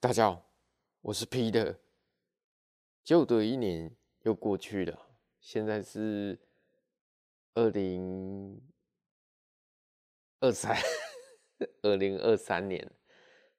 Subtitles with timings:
[0.00, 0.48] 大家好，
[1.00, 1.74] 我是 Peter。
[3.02, 4.96] 旧的一年又过去了，
[5.40, 6.38] 现在是
[7.54, 8.62] 二零
[10.38, 10.76] 二三，
[11.82, 12.88] 二零二三年，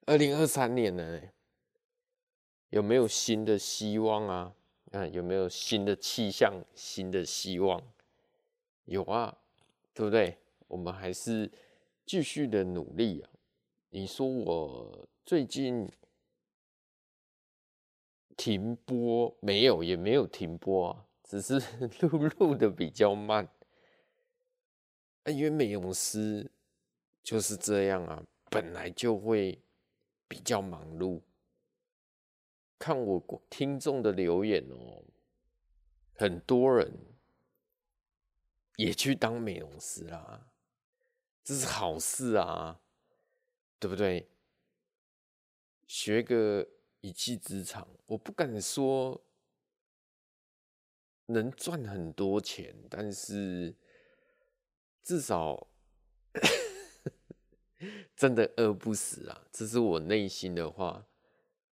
[0.05, 1.21] 二零二三年了，
[2.69, 4.55] 有没有新的希望啊？
[4.93, 7.83] 啊，有没有新的气象、新的希望？
[8.85, 9.37] 有啊，
[9.93, 10.37] 对不对？
[10.69, 11.51] 我们还是
[12.05, 13.29] 继续的努力啊。
[13.89, 15.85] 你说我最近？
[18.39, 21.59] 停播没有，也没有停播啊，只是
[21.99, 23.49] 录录的比较慢。
[25.25, 26.49] 因为美容师
[27.21, 29.61] 就是这样啊，本来就会
[30.29, 31.21] 比较忙碌。
[32.79, 35.03] 看我听众的留言哦，
[36.13, 36.97] 很多人
[38.77, 40.49] 也去当美容师啦，
[41.43, 42.79] 这是好事啊，
[43.77, 44.29] 对不对？
[45.85, 46.65] 学个。
[47.01, 49.23] 一技之长，我不敢说
[51.27, 53.75] 能赚很多钱，但是
[55.03, 55.67] 至少
[58.15, 59.47] 真的饿不死啊！
[59.51, 61.07] 这是我内心的话，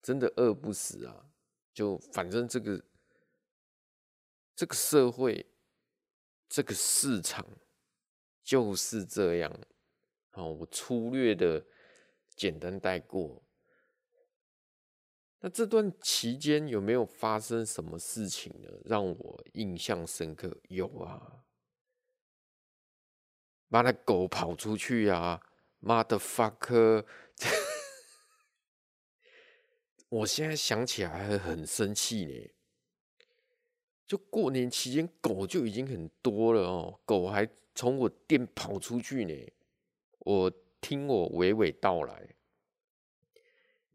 [0.02, 1.30] 真的饿不死啊！
[1.74, 2.84] 就反正这个
[4.56, 5.46] 这个社会，
[6.48, 7.46] 这个市场
[8.44, 9.60] 就是这样。
[10.30, 11.66] 好，我粗略的
[12.36, 13.44] 简单带过。
[15.48, 18.68] 那这段期间有没有发生什么事情呢？
[18.84, 20.60] 让我印象深刻？
[20.68, 21.46] 有啊，
[23.70, 25.42] 把那狗跑出去啊
[25.80, 27.06] ，motherfucker！
[30.10, 32.50] 我现在想起来还很生气呢。
[34.06, 39.34] 就过年期间，狗就已经很多了哦，狗还从我店跑出去呢。
[40.20, 42.36] 我听我娓娓道来。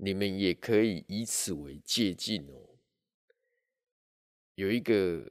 [0.05, 2.71] 你们也可以以此为借鉴哦。
[4.57, 5.31] 有一个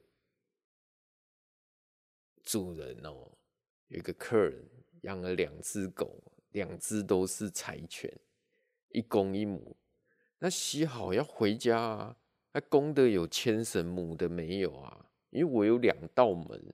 [2.42, 3.32] 主人哦，
[3.88, 4.66] 有一个客人
[5.02, 6.18] 养了两只狗，
[6.52, 8.10] 两只都是柴犬，
[8.88, 9.76] 一公一母。
[10.38, 12.16] 那洗好要回家啊，
[12.52, 15.10] 那公的有牵绳，母的没有啊。
[15.28, 16.72] 因为我有两道门，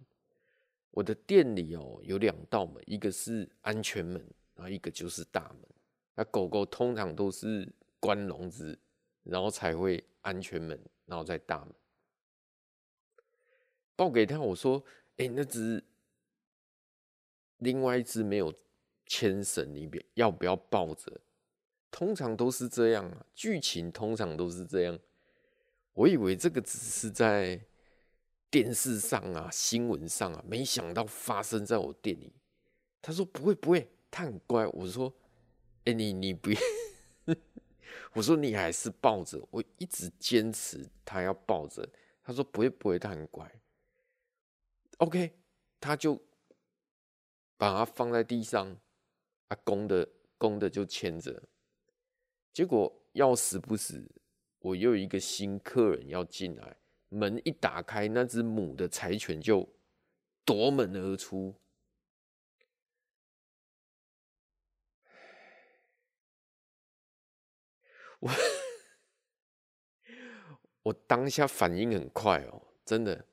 [0.92, 5.69] 我的店里哦有两道门，一个是安全门，然后一个就是大门。
[6.14, 7.69] 那狗狗通常都是。
[8.00, 8.78] 关笼子，
[9.25, 11.75] 然后才会安全门，然后再大门。
[13.97, 14.84] 抱给他，我说
[15.19, 15.82] ：“哎、那只
[17.58, 18.54] 另外一只没有
[19.06, 21.20] 牵绳，你别要不要抱着？”
[21.91, 24.98] 通常都是这样啊，剧情通常都是这样。
[25.94, 27.60] 我以为这个只是在
[28.50, 32.32] 电视上啊、新闻上啊，没想到发生在我店里。
[33.03, 35.12] 他说：“不会，不会，他很乖。”我说
[35.87, 36.60] ：“哎、你你不要。”
[38.14, 41.88] 我说你还是抱着，我一直坚持他要抱着。
[42.22, 43.50] 他说不会不会，他很乖。
[44.98, 45.32] OK，
[45.80, 46.20] 他就
[47.56, 48.76] 把它放在地上，
[49.48, 51.42] 啊，公的公的就牵着。
[52.52, 54.04] 结果要死不死，
[54.58, 56.76] 我又一个新客人要进来，
[57.08, 59.69] 门一打开，那只母的柴犬就
[60.44, 61.54] 夺门而出。
[68.20, 68.30] 我
[70.82, 73.26] 我当下反应很快哦，真的。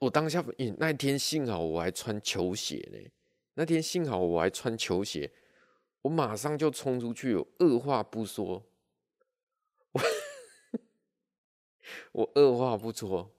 [0.00, 2.98] 我当下反应，那天幸好我还穿球鞋呢。
[3.54, 5.32] 那天幸好我还穿球鞋，
[6.02, 8.66] 我马上就冲出去，二话不说，
[9.92, 10.02] 我
[12.12, 13.30] 我二话不说，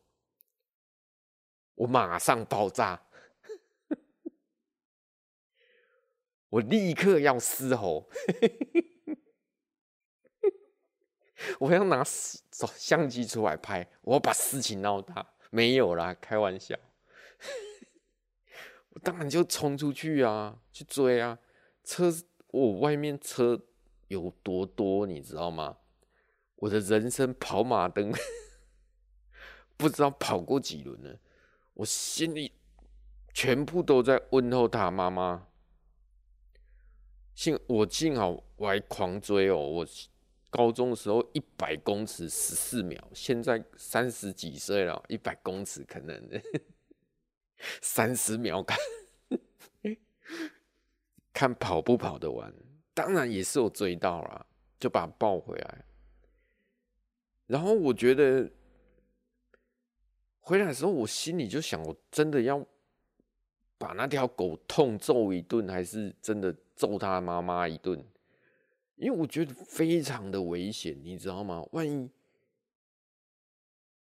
[1.75, 3.05] 我马上爆炸，
[6.49, 8.09] 我立刻要嘶吼。
[11.59, 12.03] 我要拿
[12.51, 15.25] 照相机出来拍，我要把事情闹大。
[15.51, 16.75] 没有啦，开玩笑。
[18.91, 21.37] 我当然就冲出去啊，去追啊。
[21.83, 22.11] 车，
[22.47, 23.61] 我外面车
[24.07, 25.77] 有多多，你知道吗？
[26.57, 28.11] 我的人生跑马灯，
[29.77, 31.19] 不知道跑过几轮了。
[31.73, 32.53] 我心里
[33.33, 35.47] 全部都在问候他妈妈。
[37.33, 39.87] 幸我幸好我还狂追哦，我。
[40.55, 46.41] 高中的时候一百公尺十四秒，现在三十几岁了，一百公尺可能
[47.81, 48.77] 三十秒看，
[51.33, 52.53] 看跑不跑得完。
[52.93, 54.45] 当然也是有追到了，
[54.79, 55.85] 就把它抱回来。
[57.47, 58.49] 然后我觉得
[60.39, 62.65] 回来的时候，我心里就想：我真的要
[63.77, 68.01] 把那条狗痛揍一顿，还是真的揍他妈妈一顿？
[68.95, 71.61] 因为我觉得非常的危险，你知道吗？
[71.71, 72.09] 万一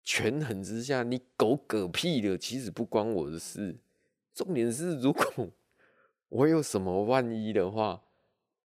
[0.03, 3.79] 权衡之下，你狗嗝屁了，其实不关我的事。
[4.33, 5.51] 重点是，如果
[6.29, 8.03] 我有什么万一的话，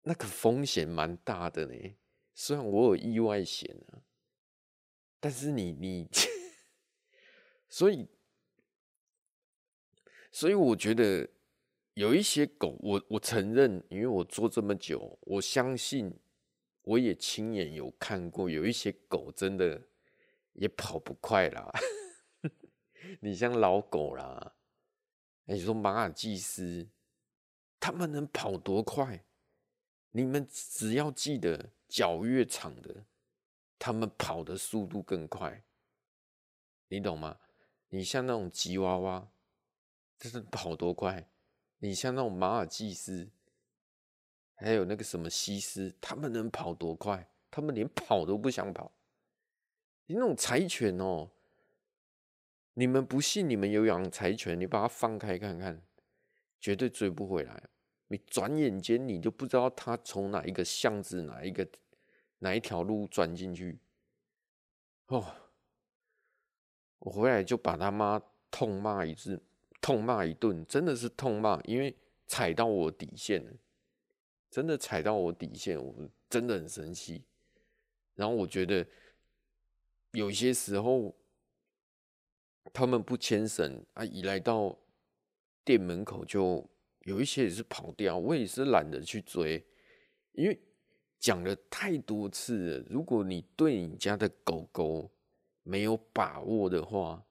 [0.03, 1.95] 那个风险蛮大的呢。
[2.33, 3.99] 虽然我有意外险啊，
[5.19, 6.07] 但是你你，
[7.67, 8.07] 所以
[10.31, 11.29] 所以我觉得。
[11.97, 16.15] 有一些狗，我我承认，因为我做这么久，我相信
[16.83, 19.81] 我也亲眼有看过，有一些狗真的
[20.53, 21.73] 也跑不快啦。
[23.19, 24.53] 你像老狗啦，
[25.45, 26.87] 你说马尔济斯，
[27.79, 29.25] 他们能跑多快？
[30.11, 33.05] 你们只要记得，脚越长的，
[33.79, 35.63] 他们跑的速度更快，
[36.89, 37.39] 你懂吗？
[37.89, 39.31] 你像那种吉娃娃，
[40.19, 41.27] 这是跑多快？
[41.79, 43.29] 你像那种马尔济斯，
[44.55, 47.29] 还有那个什么西施，他们能跑多快？
[47.51, 48.91] 他们连跑都不想跑。
[50.07, 51.29] 你那种柴犬哦，
[52.73, 53.49] 你们不信？
[53.49, 55.81] 你们有养柴犬，你把它放开看看，
[56.59, 57.69] 绝对追不回来。
[58.07, 61.67] 你转眼间你就不知道它从哪一个巷子、哪一个
[62.39, 63.79] 哪一条路转进去。
[65.07, 65.35] 哦，
[66.99, 69.41] 我回来就把他妈痛骂一次。
[69.79, 71.95] 痛骂一顿，真的是痛骂，因为
[72.25, 73.41] 踩到我底线，
[74.49, 75.93] 真的踩到我底线，我
[76.29, 77.23] 真的很生气。
[78.15, 78.85] 然后我觉得
[80.11, 81.15] 有些时候
[82.73, 84.77] 他们不牵绳啊，一来到
[85.63, 86.67] 店门口就
[87.01, 89.65] 有一些也是跑掉，我也是懒得去追，
[90.33, 90.59] 因为
[91.19, 92.85] 讲了太多次了。
[92.89, 95.09] 如果你对你家的狗狗
[95.63, 97.23] 没有把握的话，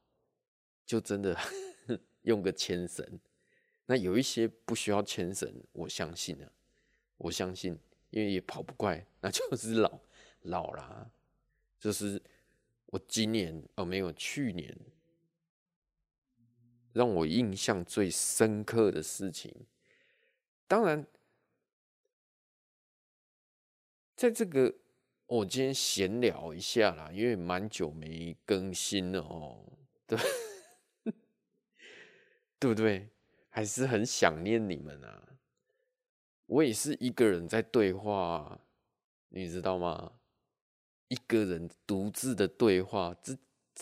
[0.87, 1.37] 就真的。
[2.26, 3.05] 用个牵绳，
[3.87, 6.52] 那有一些不需要牵绳，我相信啊，
[7.19, 7.78] 我相信，
[8.11, 10.00] 因为也跑不快，那就是老
[10.43, 11.08] 老啦。
[11.78, 12.20] 就是
[12.87, 14.76] 我今年哦，没有去年，
[16.93, 19.55] 让我印象最深刻的事情。
[20.67, 21.06] 当然，
[24.17, 24.75] 在这个
[25.26, 29.64] 我今天闲聊一下啦，因为蛮久没更新了哦，
[30.08, 30.19] 对。
[32.58, 33.11] 对不对？
[33.49, 35.38] 还是很想念你们啊！
[36.47, 38.61] 我也是一个人在对话，
[39.29, 40.20] 你知道吗？
[41.08, 43.37] 一个人独自的对话，这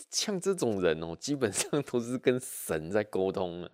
[0.09, 3.71] 像这种人哦，基本上 都是跟神在沟通了。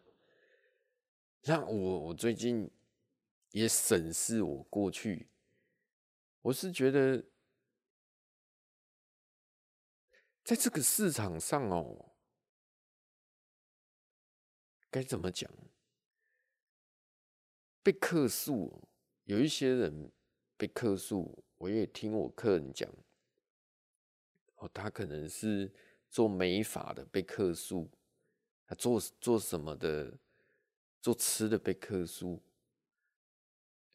[1.44, 2.70] 像我，我最近
[3.52, 5.30] 也审视我过去，
[6.42, 7.24] 我是觉得，
[10.44, 12.11] 在这个市场上哦。
[14.92, 15.50] 该怎么讲？
[17.82, 18.88] 被客诉，
[19.24, 20.12] 有一些人
[20.58, 22.88] 被客诉，我也听我客人讲，
[24.58, 25.74] 哦，他可能是
[26.10, 27.90] 做美发的被客诉，
[28.68, 30.20] 他做做什么的，
[31.02, 32.40] 做吃的被客诉，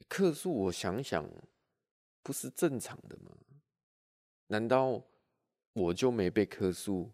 [0.09, 1.31] 客诉，我想想，
[2.23, 3.37] 不是正常的吗？
[4.49, 5.05] 难道
[5.75, 7.13] 我就没被客诉？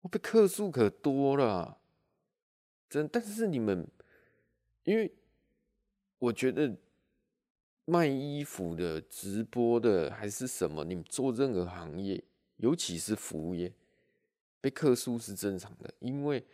[0.00, 1.79] 我被客诉可多了。
[2.90, 3.86] 真，但是你们，
[4.82, 5.14] 因为
[6.18, 6.76] 我觉得
[7.84, 12.22] 卖衣服的、直播的还是什么，你们做任何行业，
[12.56, 13.72] 尤其是服务业，
[14.60, 16.44] 被客诉是正常的，因为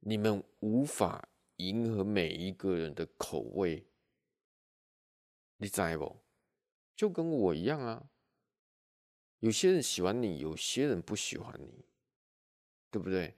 [0.00, 3.84] 你们无法迎合每一个人的口味，
[5.58, 6.16] 你知不？
[6.96, 8.08] 就跟我一样啊，
[9.40, 11.84] 有些人喜欢你，有些人不喜欢你，
[12.90, 13.34] 对不对？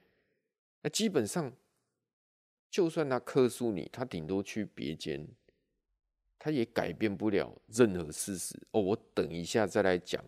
[0.81, 1.51] 那基本上。
[2.69, 5.27] 就算他克诉你，他顶多去别间，
[6.37, 8.59] 他也改变不了任何事实。
[8.71, 10.23] 哦，我等一下再来讲，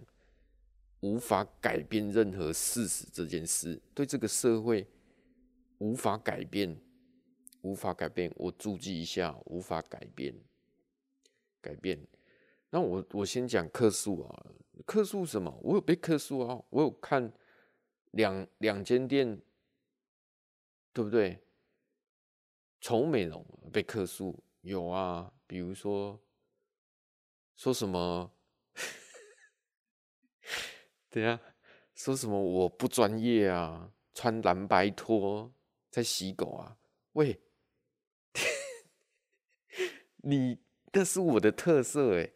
[1.02, 4.88] 无法改变任何事实这件事，对这个社会
[5.80, 6.76] 无法改变，
[7.62, 8.32] 无法改变。
[8.36, 10.34] 我注记一下，无法改变，
[11.62, 12.00] 改变。
[12.70, 14.46] 那我我先讲客诉啊，
[14.86, 15.56] 客诉什么？
[15.62, 17.32] 我有被客诉啊，我有看
[18.12, 19.40] 两两间店，
[20.94, 21.40] 对不对？
[22.80, 26.20] 宠物美容被克诉有啊，比如说
[27.56, 28.32] 说什么，
[31.10, 31.40] 对啊，
[31.94, 35.52] 说什么我不专业啊，穿蓝白拖
[35.90, 36.78] 在洗狗啊，
[37.14, 37.42] 喂，
[40.24, 40.60] 你
[40.94, 42.32] 那是我的特色哎，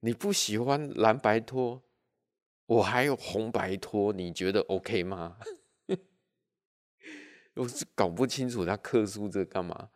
[0.00, 1.82] 你不喜欢蓝白拖，
[2.66, 5.38] 我还有红白拖，你觉得 OK 吗？
[7.58, 9.90] 我是搞不清楚他客诉这干嘛？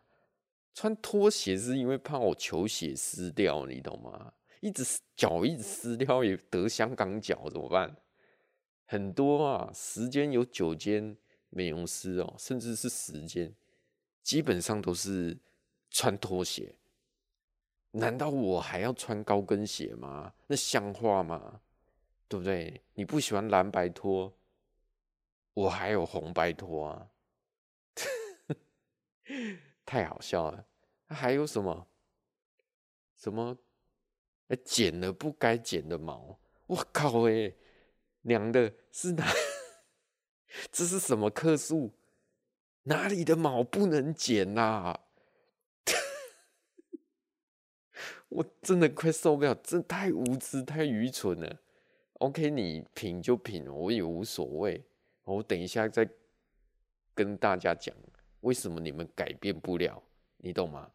[0.73, 4.33] 穿拖鞋是因为怕我球鞋湿掉，你懂吗？
[4.59, 4.83] 一直
[5.15, 7.95] 脚一直撕掉也得香港脚怎么办？
[8.85, 11.15] 很多啊，十间有九间
[11.49, 13.53] 美容师哦，甚至是十间，
[14.21, 15.37] 基本上都是
[15.89, 16.75] 穿拖鞋。
[17.91, 20.33] 难道我还要穿高跟鞋吗？
[20.47, 21.61] 那像话吗？
[22.27, 22.81] 对不对？
[22.95, 24.33] 你不喜欢蓝白拖，
[25.53, 27.07] 我还有红白拖啊，
[29.85, 30.65] 太好笑了。
[31.07, 31.87] 还有什么？
[33.17, 33.57] 什么？
[34.63, 37.27] 剪了不该剪的毛，我靠！
[37.27, 37.51] 哎，
[38.21, 39.25] 娘的，是哪？
[40.71, 41.91] 这是什么克数？
[42.83, 45.07] 哪里的毛不能剪啊？
[48.29, 51.59] 我真的快受不了，这太无知、太愚蠢了。
[52.19, 54.85] OK，你品就品，我也无所谓。
[55.23, 56.07] 我等一下再
[57.15, 57.95] 跟大家讲，
[58.43, 60.01] 为什么你们改变不了，
[60.37, 60.89] 你懂吗？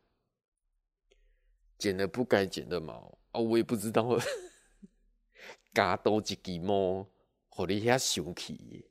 [1.79, 4.19] 剪了不该剪的毛啊，我也不知道。
[5.73, 7.07] 加多一根毛，
[7.57, 8.85] 让你遐生气，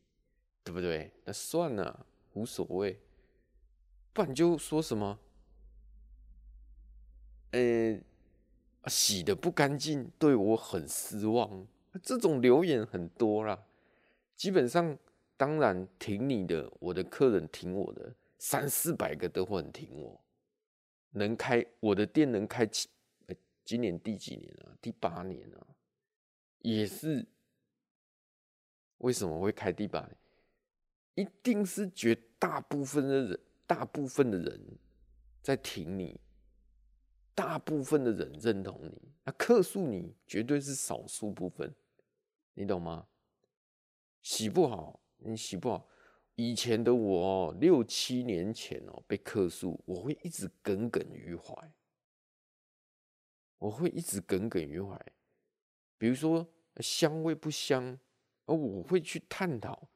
[0.64, 1.12] 对不对？
[1.26, 3.00] 那算了，无所谓。
[4.14, 5.20] 不然就说什么，
[7.52, 8.00] 呃、
[8.88, 11.68] 洗得不干净，对我很失望。
[12.02, 13.66] 这种留言很多啦，
[14.36, 14.98] 基本上
[15.36, 20.24] 当然挺你的，我的客人挺我的，三四百个都会很挺我。
[21.12, 22.90] 能开我的店能开七，
[23.64, 24.78] 今年第几年啊？
[24.82, 25.68] 第八年啊，
[26.60, 27.26] 也是。
[29.00, 30.18] 为什么会开第八年？
[31.16, 34.78] 一定是绝大部分的人，大部分的人
[35.42, 36.20] 在挺你。
[37.36, 41.72] 大部分的人认同你，那客诉你绝对是少数部分，
[42.56, 43.08] 你懂吗？
[44.24, 45.88] 洗不好，你洗不好。
[46.38, 51.74] 以前的我哦，六七年前哦，被客诉，我会一直耿耿于怀，
[53.58, 54.96] 我会一直耿耿于怀。
[55.98, 58.00] 比如说香味不香，
[58.46, 59.90] 而我会去探讨，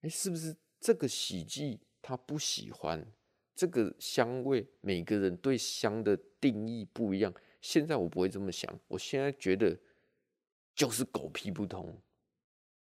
[0.00, 3.06] 哎，是不是这个洗剂他不喜欢？
[3.54, 7.32] 这个香味，每个人对香的定义不一样。
[7.60, 9.78] 现在我不会这么想，我现在觉得
[10.74, 11.96] 就是狗屁不通。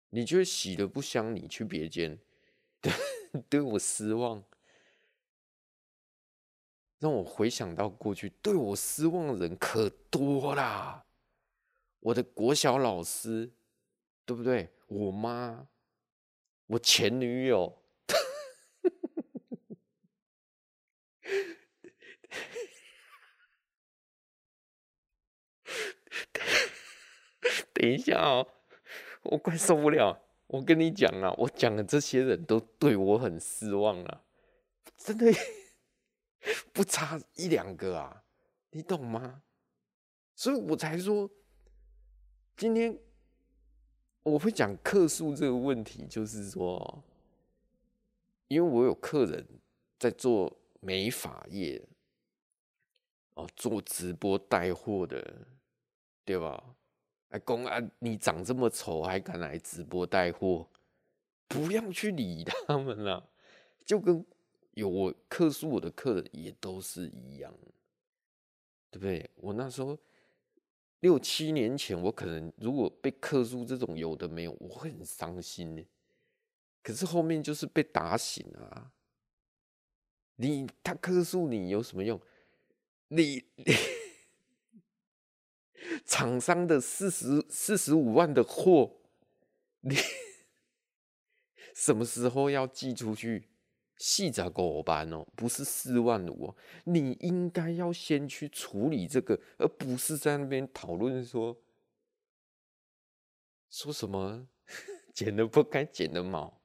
[0.09, 2.19] 你觉得洗的不香，你去别间，
[2.85, 2.93] 对
[3.49, 4.43] 对我失望，
[6.99, 11.07] 让我回想到过去，对我失望的人可多啦。
[11.99, 13.51] 我的国小老师，
[14.25, 14.69] 对不对？
[14.87, 15.67] 我妈，
[16.67, 17.81] 我前女友。
[27.73, 28.47] 等一下哦，
[29.23, 30.24] 我快受不了！
[30.47, 34.23] 我跟你讲啊，我讲的这些人都对我很失望啊，
[34.95, 35.31] 真的
[36.71, 38.23] 不差一两个啊，
[38.71, 39.41] 你懂吗？
[40.35, 41.29] 所以我才说，
[42.55, 42.99] 今天
[44.23, 47.03] 我会讲客诉这个问题，就是说，
[48.47, 49.47] 因为我有客人
[49.97, 51.81] 在做美发业，
[53.33, 55.47] 哦，做直播带货的，
[56.23, 56.74] 对吧？
[57.43, 60.69] 公安，你长这么丑还敢来直播带货？
[61.47, 63.29] 不要去理他们了，
[63.85, 64.25] 就跟
[64.71, 67.53] 有我客诉我的客人也都是一样，
[68.89, 69.29] 对不对？
[69.35, 69.97] 我那时候
[71.01, 75.85] 六七年前，我可能如果被客诉这种有的没有，我会很伤心。
[76.81, 78.91] 可是后面就是被打醒了。
[80.37, 82.19] 你他客诉你有什么用？
[83.09, 83.43] 你。
[86.05, 88.91] 厂商的四十四十五万的货，
[89.81, 89.95] 你
[91.73, 93.49] 什么时候要寄出去？
[93.97, 96.55] 细则狗班哦，不是四万五哦。
[96.83, 101.57] 你应该要先去处理这个，而不是在那边讨论说
[103.69, 104.49] 说什么
[105.13, 106.61] 剪了不该剪的毛，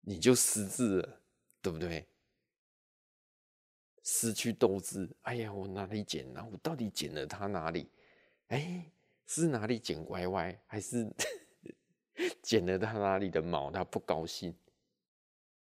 [0.00, 1.20] 你就失智了，
[1.62, 2.08] 对不对？
[4.02, 5.08] 失去斗志。
[5.22, 6.44] 哎呀，我哪里剪了？
[6.50, 7.88] 我到底剪了他哪里？
[8.48, 8.92] 哎，
[9.26, 11.10] 是哪里剪歪歪，还是
[12.42, 13.70] 剪了他哪里的毛？
[13.70, 14.54] 他不高兴，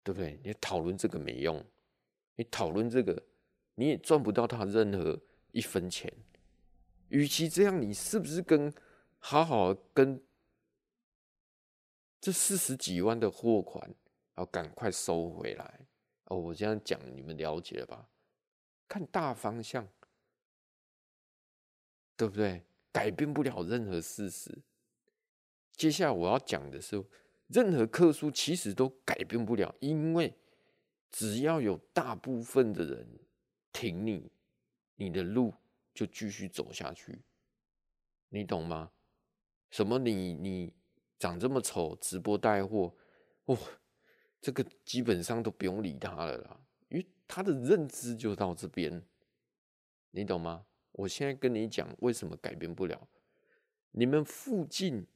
[0.03, 0.39] 对不对？
[0.43, 1.63] 你讨论这个没用，
[2.35, 3.21] 你讨论这个
[3.75, 5.19] 你也赚不到他任何
[5.51, 6.11] 一分钱。
[7.09, 8.73] 与其这样，你是不是跟
[9.17, 10.23] 好好跟
[12.21, 13.93] 这四十几万的货款
[14.37, 15.79] 要赶快收回来？
[16.25, 18.07] 哦，我这样讲你们了解了吧？
[18.87, 19.87] 看大方向，
[22.15, 22.63] 对不对？
[22.91, 24.63] 改变不了任何事实。
[25.73, 27.03] 接下来我要讲的是，
[27.47, 30.35] 任何客诉其实都改变不了，因为
[31.09, 33.07] 只要有大部分的人
[33.71, 34.31] 挺你，
[34.95, 35.53] 你的路
[35.93, 37.21] 就继续走下去。
[38.29, 38.91] 你懂吗？
[39.69, 40.73] 什么你你
[41.17, 42.95] 长这么丑，直播带货，
[43.45, 43.57] 哇，
[44.41, 49.03] 这个基本上都不用理他了啦，因为他的认知就到这边，
[50.11, 50.65] 你懂吗？
[50.99, 53.07] 我现在跟你讲，为什么改变不了？
[53.91, 55.07] 你们附近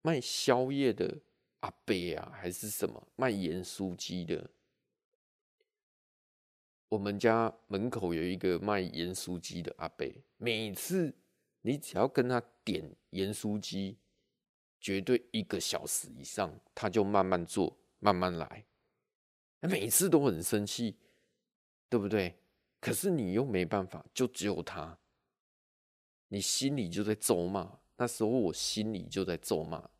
[0.00, 1.18] 卖宵夜的
[1.60, 4.50] 阿伯啊，还是什么卖盐酥鸡的？
[6.88, 10.06] 我们家门口有一个卖盐酥鸡的阿伯，
[10.38, 11.14] 每次
[11.60, 13.98] 你只要跟他点盐酥鸡，
[14.80, 18.64] 绝对一个小时以上，他就慢慢做，慢慢来，
[19.60, 20.96] 每次都很生气，
[21.90, 22.34] 对不对？
[22.80, 24.98] 可是你又没办法，就只有他，
[26.30, 27.78] 你心里就在咒骂。
[27.96, 29.90] 那时候我心里就在咒骂，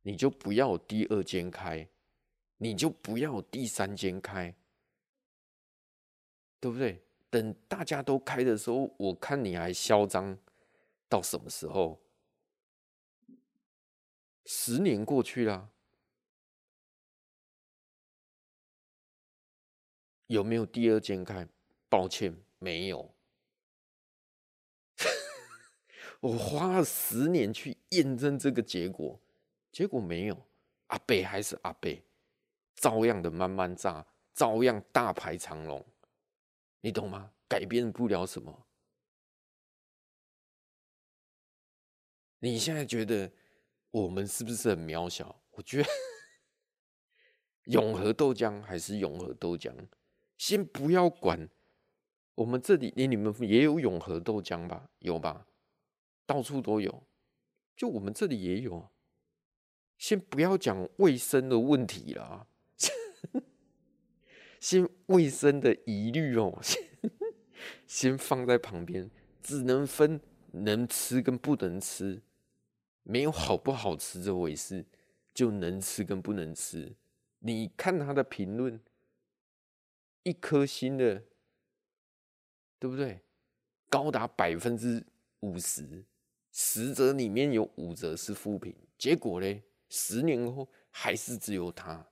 [0.00, 1.86] 你就不要第二间开，
[2.56, 4.54] 你就不要第三间开。
[6.60, 7.00] 对不对？
[7.30, 10.36] 等大家都开的时候，我看你还嚣张
[11.08, 12.00] 到什么时候？
[14.46, 15.70] 十年过去了，
[20.26, 21.46] 有没有第二间开？
[21.88, 23.14] 抱歉，没有。
[26.20, 29.20] 我花了十年去验证这个结果，
[29.70, 30.46] 结果没有。
[30.88, 31.90] 阿伯还是阿伯，
[32.74, 35.84] 照样的慢慢炸，照样大排长龙。
[36.80, 37.30] 你懂吗？
[37.46, 38.66] 改变不了什么。
[42.40, 43.30] 你现在觉得
[43.90, 45.40] 我们是不是很渺小？
[45.50, 45.88] 我觉得
[47.64, 49.74] 永和豆浆还是永和豆浆。
[50.36, 51.48] 先不要管
[52.34, 54.88] 我们这里，连你们也有永和豆浆吧？
[55.00, 55.46] 有吧？
[56.28, 57.02] 到处都有。
[57.74, 58.90] 就我们这里也有。
[59.96, 62.46] 先不要讲卫生的问题了。
[64.60, 66.82] 先卫生的疑虑哦，先
[67.86, 69.10] 先放在旁边，
[69.42, 70.20] 只能分
[70.52, 72.20] 能吃跟不能吃，
[73.04, 74.84] 没有好不好吃这回事，
[75.32, 76.94] 就能吃跟不能吃。
[77.38, 78.80] 你看他的评论，
[80.24, 81.24] 一颗星的，
[82.78, 83.22] 对不对？
[83.88, 85.04] 高达百分之
[85.40, 86.04] 五十，
[86.60, 92.04] 十折里面有五折是负评，结果呢，十年后还是只有他。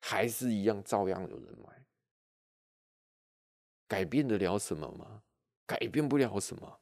[0.00, 1.84] 还是一样，照样有人买，
[3.86, 5.22] 改变得了什么吗？
[5.66, 6.80] 改变不了什么，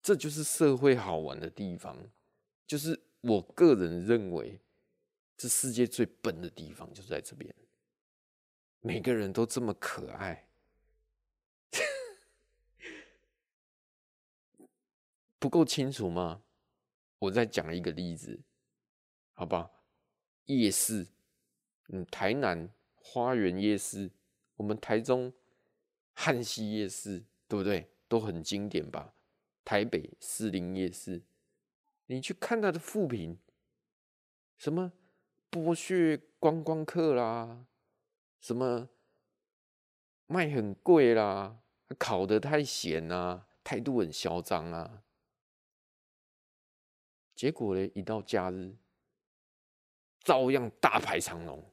[0.00, 1.94] 这就是社会好玩的地方。
[2.66, 4.58] 就是我个人认为，
[5.36, 7.54] 这世界最笨的地方就在这边。
[8.80, 10.47] 每个人都这么可爱，
[15.38, 16.42] 不够清楚吗？
[17.20, 18.40] 我再讲一个例子，
[19.34, 19.70] 好吧？
[20.46, 21.06] 夜市。
[21.88, 24.10] 嗯，台南花园夜市，
[24.56, 25.32] 我们台中
[26.12, 27.90] 汉溪夜市，对不对？
[28.08, 29.14] 都很经典吧？
[29.64, 31.22] 台北士林夜市，
[32.06, 33.38] 你去看他的副评，
[34.58, 34.92] 什么
[35.50, 37.64] 剥削观光客啦，
[38.38, 38.88] 什么
[40.26, 41.60] 卖很贵啦，
[41.98, 45.02] 烤得太咸啊，态度很嚣张啊。
[47.38, 48.74] 结果呢，一到假日，
[50.24, 51.64] 照样大排长龙。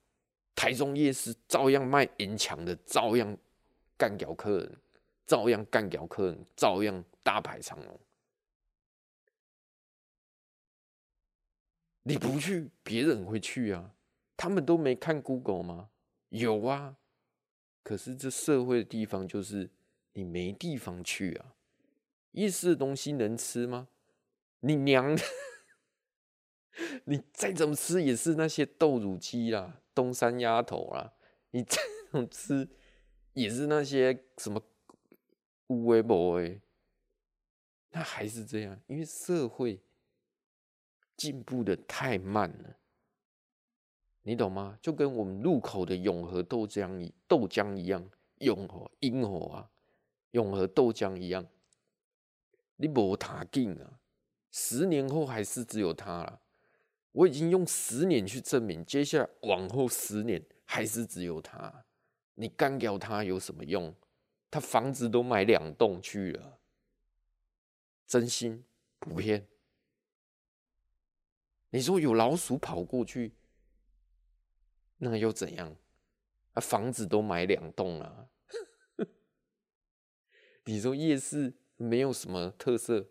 [0.53, 3.35] 台中夜市照样卖银墙的，照样
[3.97, 4.77] 干掉客人，
[5.25, 7.99] 照样干掉客人，照样大排长龙。
[12.03, 13.95] 你不去，别人会去啊。
[14.37, 15.89] 他们都没看 Google 吗？
[16.29, 16.95] 有啊。
[17.81, 19.71] 可是这社会的地方就是
[20.13, 21.55] 你没地方去啊。
[22.33, 23.87] 夜市的东西能吃吗？
[24.59, 25.23] 你娘的！
[27.05, 29.81] 你再怎么吃也是那些豆乳鸡啦。
[29.93, 31.13] 东山鸭头啦，
[31.51, 31.79] 你这
[32.11, 32.67] 种吃
[33.33, 34.61] 也是那些什么
[35.67, 36.59] 乌龟婆哎，
[37.91, 39.81] 那还是这样，因为社会
[41.15, 42.75] 进步的太慢了，
[44.23, 44.77] 你懂吗？
[44.81, 48.05] 就跟我们路口的永和豆浆豆浆一样，
[48.39, 49.69] 永和英和啊，
[50.31, 51.47] 永和豆浆一样，
[52.75, 54.01] 你无他劲啊，
[54.51, 56.41] 十年后还是只有他了。
[57.15, 61.85] 我已经用十年去证明，接下来往后十年还是只有他。
[62.33, 63.95] 你干掉他有什么用？
[64.51, 66.59] 他房子都买两栋去了，
[68.05, 68.65] 真心
[68.99, 69.47] 不骗。
[71.69, 73.33] 你说有老鼠跑过去，
[74.97, 75.73] 那又怎样？
[76.53, 78.29] 啊，房子都买两栋了。
[80.65, 83.07] 你说夜市没有什么特色，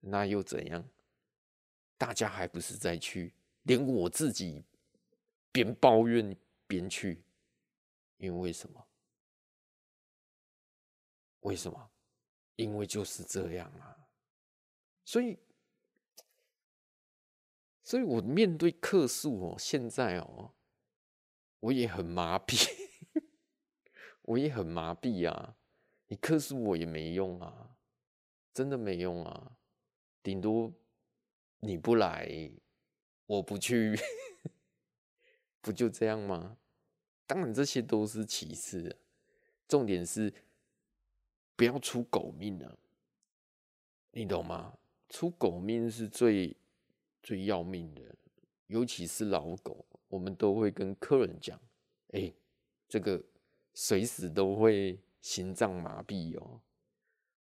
[0.00, 0.88] 那又怎样？
[1.96, 4.64] 大家还不是在去，连我自己
[5.52, 7.24] 边抱怨边去，
[8.16, 8.86] 因为什么？
[11.40, 11.90] 为什么？
[12.56, 14.08] 因为就是这样啊！
[15.04, 15.38] 所以，
[17.82, 20.54] 所以我面对客诉哦，现在哦，
[21.60, 22.70] 我也很麻痹，
[24.22, 25.56] 我也很麻痹啊！
[26.06, 27.76] 你客诉我也没用啊，
[28.52, 29.58] 真的没用啊，
[30.22, 30.72] 顶多
[31.64, 32.50] 你不来，
[33.26, 33.98] 我不去，
[35.62, 36.58] 不就这样吗？
[37.26, 38.96] 当然这些都是其次，
[39.66, 40.32] 重点是
[41.56, 42.76] 不要出狗命啊！
[44.12, 44.76] 你懂吗？
[45.08, 46.54] 出狗命是最
[47.22, 48.02] 最要命的，
[48.66, 51.58] 尤其是老狗，我们都会跟客人讲：
[52.08, 52.32] 哎，
[52.86, 53.24] 这个
[53.72, 56.60] 随时都会心脏麻痹哦。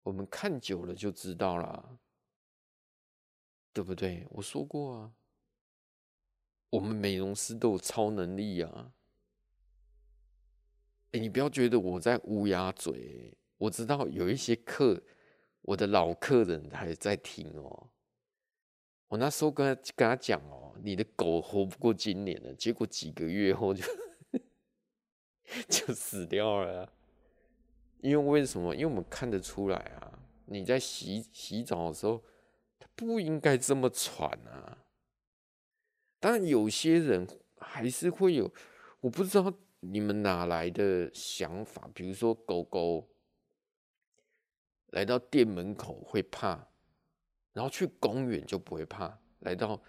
[0.01, 1.99] 我们看久了就知道啦，
[3.77, 4.25] 对不对？
[4.31, 5.11] 我说过啊，
[6.71, 8.91] 我们美容师都有超能力啊。
[11.11, 14.99] 哎，你不要觉得我在乌鸦嘴，我知道有一些客，
[15.61, 17.91] 我的老客人还在听哦。
[19.09, 23.83] 我那时候跟他跟他讲哦，你的狗活不过今年了，结果几个月后就
[25.69, 26.91] 就死掉了。
[28.01, 28.73] 因为为什么？
[28.73, 32.23] 因为我们看得出来啊，你在洗洗澡的时候，
[32.79, 34.85] 它不应该这么喘啊。
[36.19, 37.27] 当然，有些人
[37.59, 38.53] 还是会有，
[39.01, 39.53] 我不知道。
[39.81, 41.87] 你们哪来的想法？
[41.93, 43.07] 比如说，狗狗
[44.87, 46.67] 来到店门口会怕，
[47.53, 49.19] 然后去公园就不会怕。
[49.41, 49.79] 来到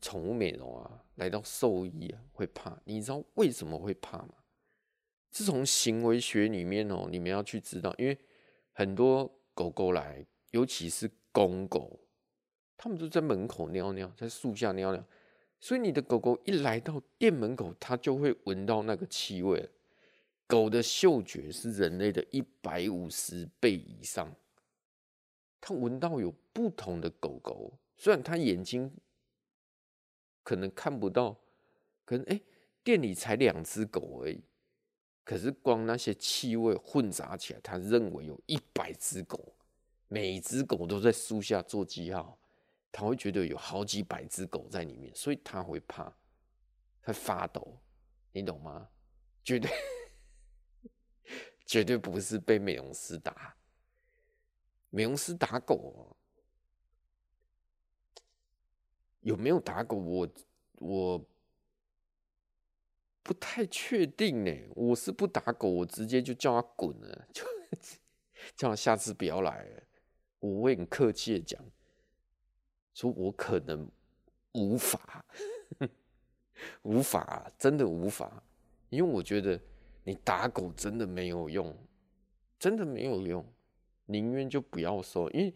[0.00, 2.76] 宠物美容啊，来到兽医啊，会怕。
[2.84, 4.34] 你知道为什么会怕吗？
[5.30, 8.18] 是从行为学里面哦，你们要去知道，因为
[8.72, 12.05] 很多狗狗来，尤其是公狗，
[12.76, 15.04] 他们就在门口尿尿，在树下尿尿。
[15.58, 19.68] 所以你的狗狗一来到店门口，它就会闻到那个气味。
[20.46, 24.32] 狗的嗅觉是人类的一百五十倍以上，
[25.60, 28.92] 它闻到有不同的狗狗，虽然它眼睛
[30.44, 31.36] 可能看不到，
[32.04, 32.40] 可能哎，
[32.84, 34.40] 店里才两只狗而已，
[35.24, 39.52] 可是光那些气味混杂起来，它认为有一百只狗，
[40.06, 42.38] 每只狗都在树下做记号。
[42.98, 46.10] 他会觉得有好几百只狗在里面，所以他会怕，
[47.02, 47.78] 会发抖，
[48.32, 48.88] 你懂吗？
[49.44, 49.70] 绝对
[51.66, 53.54] 绝对不是被美容师打，
[54.88, 56.16] 美容师打狗
[59.20, 59.98] 有没有打狗？
[59.98, 60.28] 我
[60.78, 61.28] 我
[63.22, 64.50] 不太确定呢。
[64.74, 67.44] 我是不打狗，我直接就叫他滚了，就
[68.56, 69.82] 叫他下次不要来了。
[70.38, 71.62] 我会很客气的讲。
[72.96, 73.86] 说我可能
[74.52, 75.22] 无法，
[76.80, 78.42] 无法，真的无法，
[78.88, 79.60] 因为我觉得
[80.02, 81.76] 你打狗真的没有用，
[82.58, 83.44] 真的没有用，
[84.06, 85.54] 宁愿就不要说，因为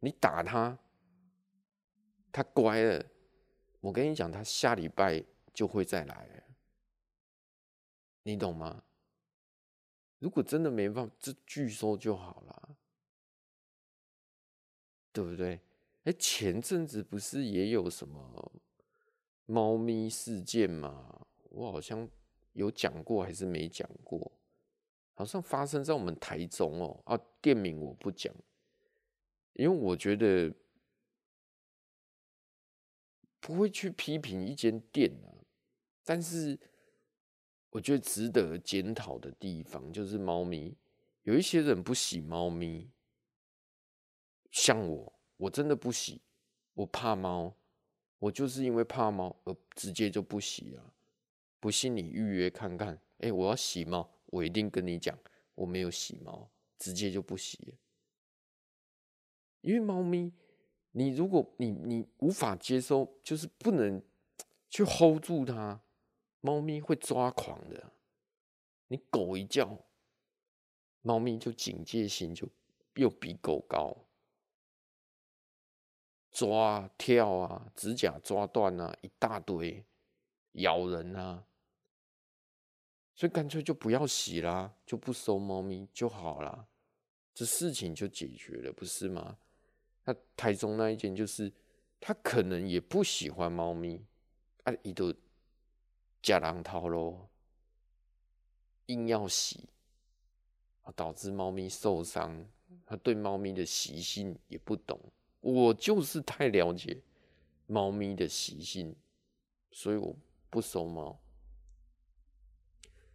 [0.00, 0.78] 你打他，
[2.30, 3.02] 他乖了，
[3.80, 5.24] 我跟你讲，他下礼拜
[5.54, 6.44] 就会再来，
[8.22, 8.84] 你懂吗？
[10.18, 12.76] 如果真的没办法，就拒收就好了，
[15.10, 15.58] 对不对？
[16.04, 18.52] 哎，前阵子不是也有什么
[19.46, 21.26] 猫咪事件吗？
[21.50, 22.08] 我好像
[22.54, 24.32] 有讲过，还是没讲过？
[25.14, 27.00] 好像发生在我们台中哦。
[27.04, 28.34] 啊，店名我不讲，
[29.52, 30.52] 因为我觉得
[33.38, 35.30] 不会去批评一间店啊。
[36.04, 36.58] 但是
[37.70, 40.76] 我觉得值得检讨的地方就是猫咪，
[41.22, 42.90] 有一些人不喜猫咪，
[44.50, 45.11] 像我。
[45.42, 46.20] 我真的不洗，
[46.74, 47.52] 我怕猫，
[48.20, 50.94] 我就是因为怕猫而直接就不洗了。
[51.58, 55.18] 不信你预约看看，哎、我要洗猫，我一定跟你讲，
[55.56, 57.74] 我没有洗猫，直接就不洗。
[59.62, 60.32] 因为猫咪，
[60.92, 64.00] 你如果你你无法接受，就是不能
[64.70, 65.82] 去 hold 住它，
[66.40, 67.92] 猫咪会抓狂的。
[68.86, 69.84] 你狗一叫，
[71.00, 72.48] 猫咪就警戒心就
[72.94, 74.01] 又比狗高。
[76.32, 79.84] 抓跳啊，指甲抓断啊，一大堆，
[80.52, 81.44] 咬人啊，
[83.14, 86.66] 所以干脆就不要洗啦，就不收猫咪就好啦，
[87.34, 89.36] 这事情就解决了，不是吗？
[90.04, 91.52] 那台中那一件就是，
[92.00, 94.02] 他可能也不喜欢猫咪，
[94.64, 95.14] 啊，伊都
[96.22, 97.28] 假狼套咯，
[98.86, 99.68] 硬要洗，
[100.80, 102.46] 啊，导致猫咪受伤，
[102.86, 104.98] 他对猫咪的习性也不懂。
[105.42, 107.02] 我就是太了解
[107.66, 108.96] 猫咪的习性，
[109.70, 110.16] 所以我
[110.48, 111.20] 不收猫。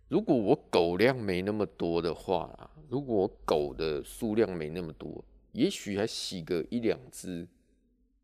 [0.08, 7.48] 如果我狗量没那么多的话啦，如果我狗的数量没那么多，也许还洗个一两只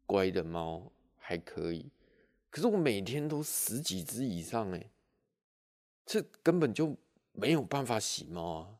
[0.05, 1.89] 乖的猫还可以，
[2.49, 4.91] 可是我每天都十几只以上哎，
[6.05, 6.97] 这根本就
[7.31, 8.79] 没有办法洗猫啊！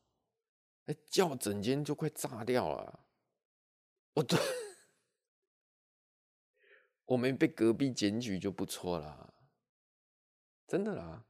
[0.86, 3.00] 哎，叫整间就快炸掉了。
[4.14, 4.38] 我都
[7.14, 9.32] 我没被隔壁检举就不错啦，
[10.66, 11.26] 真的啦，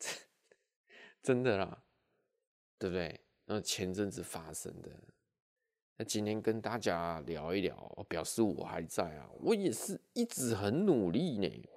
[1.22, 1.84] 真的啦，
[2.78, 3.20] 对不对？
[3.44, 4.90] 那前阵子发生的。
[5.98, 7.76] 那今天跟大家聊一聊，
[8.08, 11.68] 表示我还在啊，我也是一直很努力呢，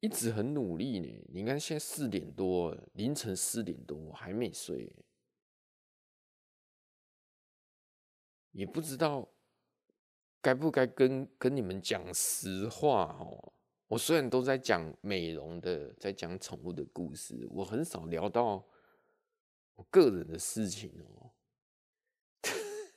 [0.00, 1.24] 一直很努力呢。
[1.32, 4.92] 你看现在四点多，凌晨四点多，我还没睡，
[8.50, 9.32] 也不知道
[10.42, 13.52] 该不该跟跟你们讲实话哦。
[13.88, 18.64] 我虽然都在讲美容的，在讲宠物的故事，我很少聊到
[19.74, 21.32] 我个人的事情哦。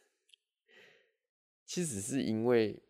[1.65, 2.83] 其实是因为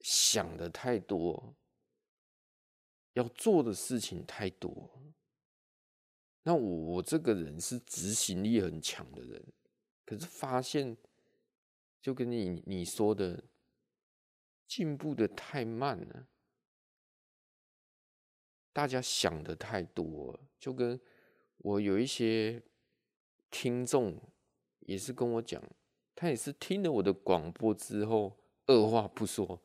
[0.00, 1.54] 想的太多，
[3.12, 4.90] 要做的事情太多。
[6.42, 9.52] 那我我这个人是执行力很强的人，
[10.04, 10.96] 可是发现
[12.06, 13.42] 就跟你你说的，
[14.68, 16.28] 进步的太慢了。
[18.72, 21.00] 大家想的太多，就跟
[21.56, 22.62] 我有一些
[23.50, 24.22] 听众。
[24.82, 25.60] 也是跟我讲，
[26.14, 29.60] 他也是听了我的广播之后，二话不说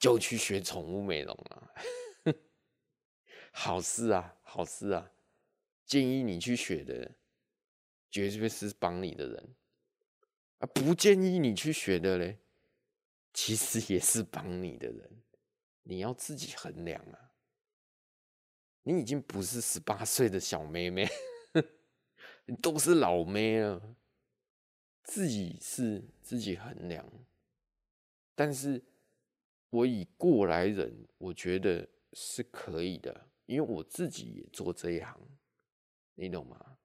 [0.00, 1.74] 就去学宠物美容了。
[3.54, 5.12] 好事啊，好事啊！
[5.86, 7.14] 建议你去学的，
[8.10, 9.54] 绝对是帮你的人
[10.62, 12.38] 啊；不建议你去学的嘞，
[13.34, 15.22] 其实也是帮你的人。
[15.82, 17.32] 你要自己衡量啊！
[18.84, 21.08] 你已经不是十八岁的小妹妹。
[22.44, 23.96] 你都是老妹了，
[25.02, 27.04] 自己是自己衡量，
[28.34, 28.82] 但是
[29.70, 35.16] 我以过来人，我觉得是可以的，因为我自己也做这一行，
[36.14, 36.78] 你懂吗？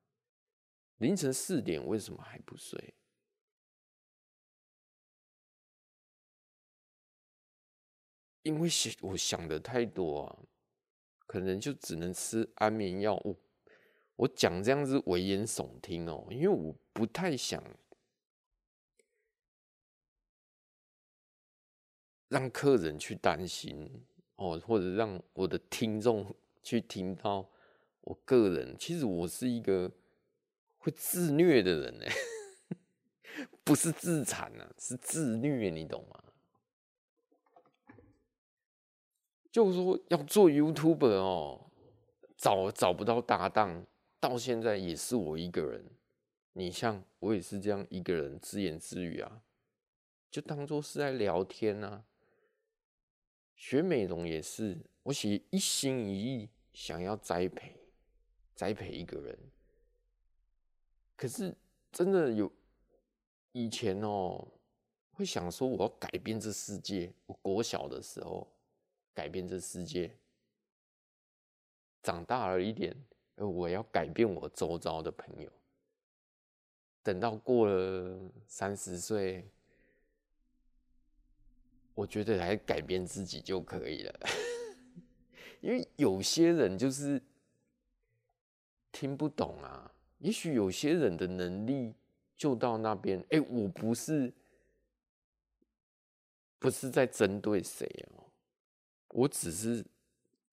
[0.97, 2.93] 凌晨四点为什么还不睡？
[8.47, 10.39] 因为想我想的太多啊，
[11.25, 13.36] 可能就只能吃安眠药物。
[14.15, 17.62] 我讲这样子危言耸听哦，因为我不太想
[22.29, 24.05] 让客人去担心
[24.38, 26.33] 哦，或者让我的听众
[26.63, 27.49] 去听到
[27.99, 28.77] 我个人。
[28.79, 29.91] 其实我是一个
[30.77, 32.05] 会自虐的人呢，
[33.65, 36.23] 不是自残啊，是自虐，你懂吗？
[39.57, 41.71] 就是说要做 YouTuber 哦，
[42.37, 43.83] 找找不到搭档。
[44.19, 45.83] 到现在也是我一个人，
[46.53, 49.41] 你像我也是这样一个人自言自语啊，
[50.29, 52.03] 就当做是在聊天啊。
[53.55, 57.75] 学美容也是，我其实一心一意想要栽培，
[58.53, 59.35] 栽培一个人。
[61.15, 61.55] 可是
[61.91, 62.51] 真的有
[63.53, 64.47] 以前哦，
[65.13, 67.11] 会想说我要改变这世界。
[67.25, 68.47] 我国小的时候
[69.17, 70.12] 改变这世界，
[72.03, 72.95] 长大了一点。
[73.34, 75.51] 我要改变我周遭的朋友。
[77.01, 79.43] 等到过了三十岁，
[81.95, 84.19] 我觉得还改变自己就可以了。
[85.62, 87.19] 因为有些人就是
[88.91, 89.91] 听不懂啊。
[90.19, 91.95] 也许有些人的能力
[92.36, 93.19] 就到那边。
[93.32, 94.32] 哎，我不是
[96.60, 98.23] 不是在针对谁哦，
[99.09, 99.85] 我只是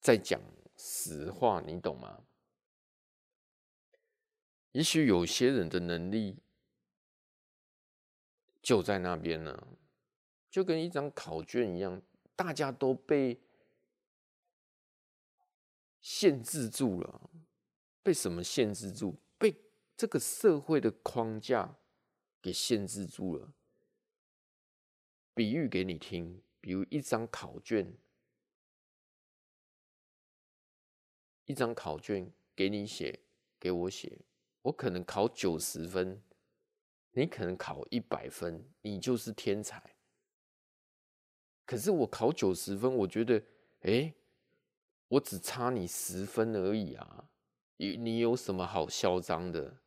[0.00, 0.40] 在讲
[0.76, 2.24] 实话，你懂吗？
[4.72, 6.38] 也许有些人的能力
[8.60, 9.68] 就在那边呢，
[10.50, 12.02] 就跟一张考卷一样，
[12.34, 13.40] 大家都被
[16.00, 17.30] 限制住了。
[18.02, 19.16] 被什么限制住？
[19.38, 19.56] 被
[19.96, 21.78] 这个社会的框架
[22.42, 23.54] 给限制住了。
[25.32, 27.96] 比喻给你听，比如一张考卷，
[31.46, 33.20] 一张考卷给你写，
[33.58, 34.18] 给我写。
[34.62, 36.22] 我可能考九十分，
[37.12, 39.94] 你可能考一百分，你就是天才。
[41.66, 43.42] 可是我考九十分，我觉得，
[43.80, 44.14] 哎，
[45.08, 47.28] 我只差你十分而已啊！
[47.76, 49.80] 你你有什么好嚣张的？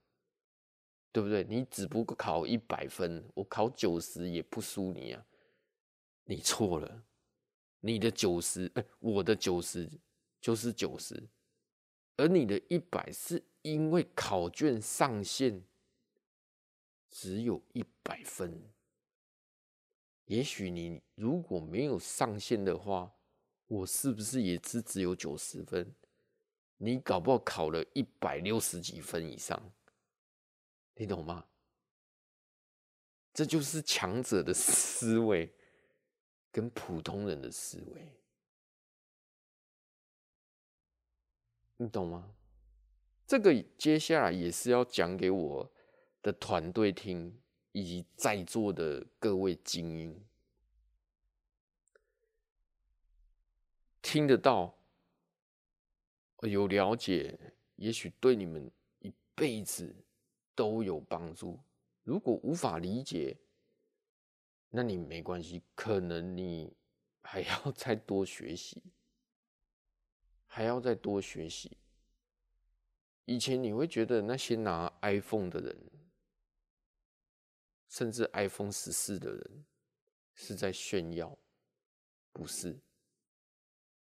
[1.11, 1.43] 对不对？
[1.43, 5.25] 你只不过考一百分，我考九十也不输你啊！
[6.25, 7.03] 你错了，
[7.79, 9.89] 你的九十，哎，我的九十
[10.39, 11.27] 就是九十，
[12.17, 13.43] 而你的一百是。
[13.63, 15.61] 因为考卷上限，
[17.09, 18.63] 只有一百分。
[20.23, 23.13] 也许你如果没有上线的话，
[23.65, 25.93] 我是不是也只只有九十分？
[26.77, 29.61] 你搞不好考了一百六十几分以上，
[30.95, 31.45] 你懂吗？
[33.33, 35.53] 这就是强者的思维
[36.53, 38.01] 跟普通人的思维，
[41.77, 42.33] 你懂吗？
[43.27, 45.71] 这个接下来也是要讲给我
[46.21, 47.39] 的团队听，
[47.71, 50.25] 以及在座的各位精英
[54.01, 54.73] 听得到，
[56.41, 57.37] 有了解，
[57.75, 59.93] 也许对你们一辈子
[60.55, 61.59] 都有帮助。
[62.03, 63.37] 如果无法理解，
[64.69, 66.73] 那你没关系，可能你
[67.21, 68.81] 还要再多学习，
[70.57, 71.77] 还要再多学习。
[73.25, 75.77] 以前你会觉得那些拿 iPhone 的人，
[77.87, 79.65] 甚至 iPhone 十四的人
[80.33, 81.37] 是在炫耀，
[82.33, 82.75] 不是？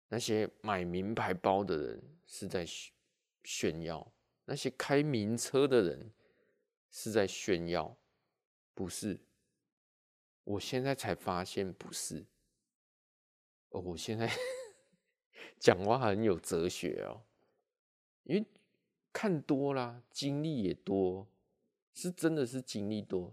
[0.10, 2.68] 那些买名牌包的人是在
[3.46, 6.12] 炫耀，那些开名车的人
[6.90, 7.98] 是在炫耀，
[8.74, 9.18] 不是？
[10.44, 12.26] 我现在才发现不是。
[13.70, 14.30] 哦，我现在
[15.60, 17.22] 讲话很有哲学哦，
[18.24, 18.46] 因为。
[19.14, 21.28] 看多啦，经历也多，
[21.94, 23.30] 是真的是经历多。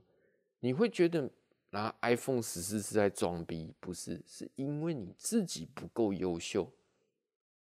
[0.59, 1.31] 你会觉得
[1.71, 4.21] 拿 iPhone 十四是在装逼，不是？
[4.27, 6.69] 是因为你自己不够优秀。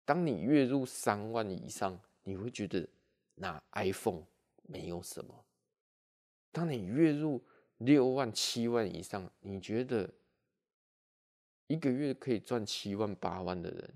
[0.06, 2.88] 当你月入三万以上，你会觉得
[3.34, 4.22] 拿 iPhone
[4.62, 5.44] 没有什么。
[6.50, 7.44] 当你月入
[7.76, 10.10] 六万、七万以上，你觉得
[11.66, 13.94] 一个月可以赚七万、八万的人。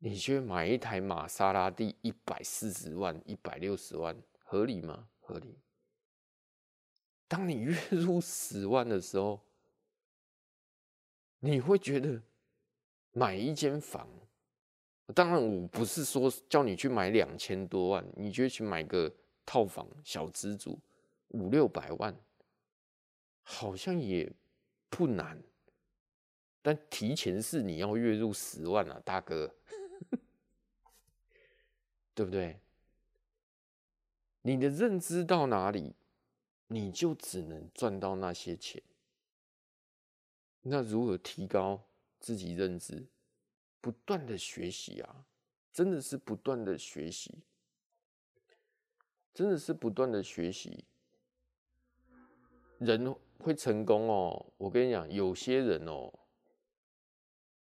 [0.00, 5.08] 你去买一台玛莎拉蒂一百四十万、一百六十万，合理吗？
[5.20, 5.58] 合理。
[7.26, 9.40] 当你月入十万的时候，
[11.40, 12.22] 你会觉得
[13.10, 14.08] 买一间房，
[15.14, 19.12] 当然我不是说叫你去买两千多万，你就去买个
[19.44, 20.78] 套房，小资族
[21.28, 22.16] 五六百万，
[23.42, 24.32] 好像也
[24.88, 25.42] 不难。
[26.62, 29.52] 但提前是你要月入十万啊，大哥。
[32.14, 32.60] 对不对？
[34.42, 35.94] 你的认知到哪里，
[36.68, 38.82] 你就只能赚到那些钱。
[40.62, 41.84] 那如何提高
[42.18, 43.06] 自己认知？
[43.80, 45.26] 不断的学习啊，
[45.72, 47.42] 真的是不断的学习，
[49.32, 50.84] 真的是不断的学习。
[52.78, 56.12] 人会成功哦，我跟你讲，有些人哦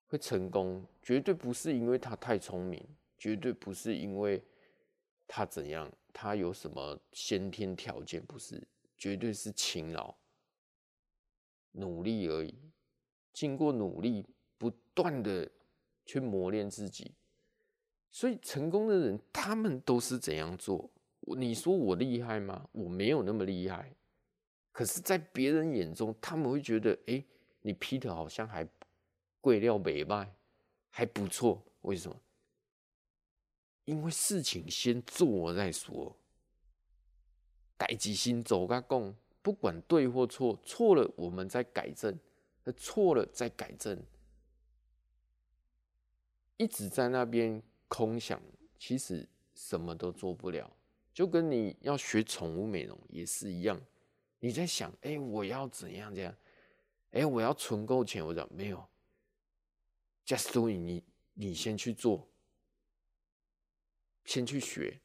[0.07, 2.83] 会成功，绝对不是因为他太聪明。
[3.19, 4.45] 绝对不是因为
[5.27, 8.63] 他怎样，他有什么先天条件，不是，
[8.99, 10.15] 绝对是勤劳、
[11.73, 12.55] 努力而已。
[13.33, 14.27] 经过努力，
[14.59, 15.51] 不断的
[16.05, 17.11] 去磨练自己，
[18.11, 20.91] 所以成功的人，他们都是怎样做？
[21.39, 22.69] 你说我厉害吗？
[22.73, 23.91] 我没有那么厉害。
[24.73, 27.25] 可是，在别人眼中，他们会觉得，哎，
[27.63, 28.63] 你 Peter 好像还
[29.47, 30.35] 贵料没卖，
[30.91, 31.63] 还不错。
[31.83, 32.21] 为什么？
[33.85, 36.17] 因为事情先做再说，
[37.77, 42.19] 改己心走个共，不管对或错，错了我们再改正，
[42.77, 44.03] 错了再改正，
[46.57, 48.43] 一直在那边空想，
[48.77, 50.69] 其实什么都做不了。
[51.15, 53.81] 就跟你要学宠物美容也是一样，
[54.41, 56.35] 你在想，哎，我要怎样这样？
[57.13, 58.85] 哎，我要存够钱，我讲没有
[60.27, 61.03] ，just do it，你
[61.35, 62.29] 你先去做。
[64.25, 64.99] 先去学，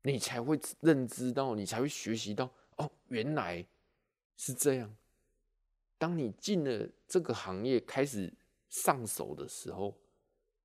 [0.00, 3.62] 你才会认知到，你才会学习到哦，原来
[4.38, 4.96] 是这样。
[5.98, 8.32] 当你进了这个行业开始
[8.70, 9.94] 上手的时候，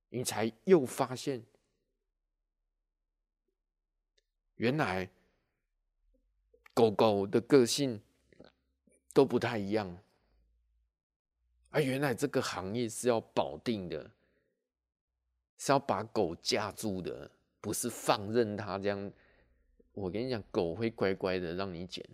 [0.08, 1.44] 你才又发现，
[4.56, 5.10] 原来
[6.72, 8.00] 狗狗的个性
[9.12, 10.02] 都不太一样。
[11.70, 14.10] 啊，原来这个行业是要保定的，
[15.58, 17.30] 是要把狗架住的。
[17.60, 19.12] 不是放任它这样，
[19.92, 22.08] 我跟你讲，狗会乖乖的让你剪。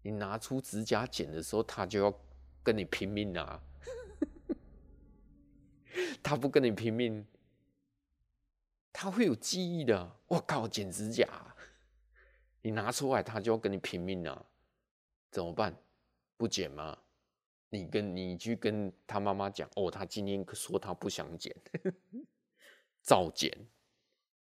[0.00, 2.20] 你拿出指甲剪的时候，它就要
[2.62, 3.62] 跟你拼命啊！
[6.22, 7.24] 它不跟你拼命，
[8.92, 10.16] 它会有记忆的。
[10.26, 11.28] 我靠，剪指甲，
[12.62, 14.46] 你拿出来，它就要跟你拼命啊！
[15.30, 15.76] 怎么办？
[16.38, 16.98] 不剪吗？
[17.72, 21.56] 你跟你去跟他妈妈讲哦，他今天说他不想剪，
[23.02, 23.50] 照剪。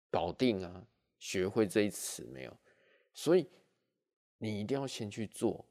[0.09, 0.85] 搞定啊！
[1.17, 2.57] 学会这一词没有？
[3.13, 3.49] 所以
[4.37, 5.65] 你一定要先去做。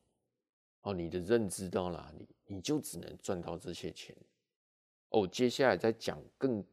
[0.81, 4.17] 哦，你的认知到哪里，你就只能赚到这些钱。
[5.11, 6.65] 哦，接下来再讲更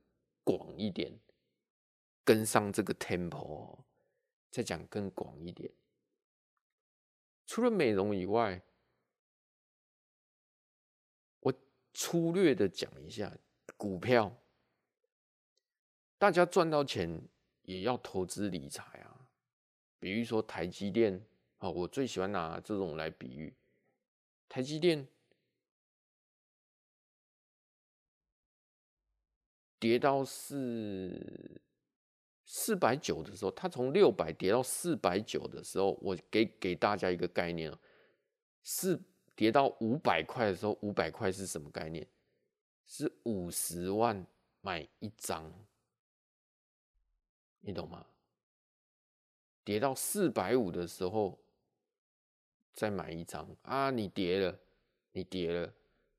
[0.46, 1.12] 广一点，
[2.24, 3.78] 跟上这个 tempo，
[4.50, 5.70] 再讲更广一点。
[7.46, 8.62] 除了美容以外，
[11.98, 13.36] 粗略的讲一下
[13.76, 14.32] 股票。
[16.20, 17.28] 大家赚到钱
[17.64, 19.28] 也要投资理财啊，
[19.98, 21.26] 比如说台积电
[21.58, 23.52] 啊，我最喜欢拿这种来比喻。
[24.48, 25.08] 台积电
[29.80, 31.60] 跌到四
[32.46, 37.74] 四百九的时候，它从六百跌到四百九的时候，我给给大家一个概念，
[38.64, 39.00] 是
[39.38, 42.06] 跌到五百块的时候，五百块是什么概念？
[42.88, 44.26] 是五十万
[44.62, 45.50] 买一张。
[47.60, 48.06] 你懂吗？
[49.64, 51.38] 跌到四百五的时候
[52.74, 53.92] 再买一张啊！
[53.92, 54.58] 你跌了，
[55.12, 55.72] 你跌了，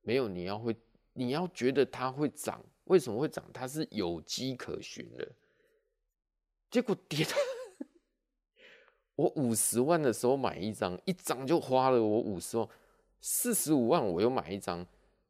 [0.03, 0.77] 没有，你要会，
[1.13, 3.45] 你要觉得它会涨，为什么会涨？
[3.53, 5.29] 它是有迹可循的。
[6.71, 7.33] 结果跌到
[9.15, 12.69] 我五十万的时候买一张，一张就花了我五十万，
[13.21, 14.87] 四十五万我又买一张，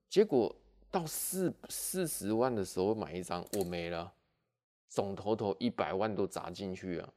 [0.09, 0.55] 结果
[0.91, 4.13] 到四四十万的时候买一张，我没了。
[4.89, 7.13] 总头头一百万都砸进去啊！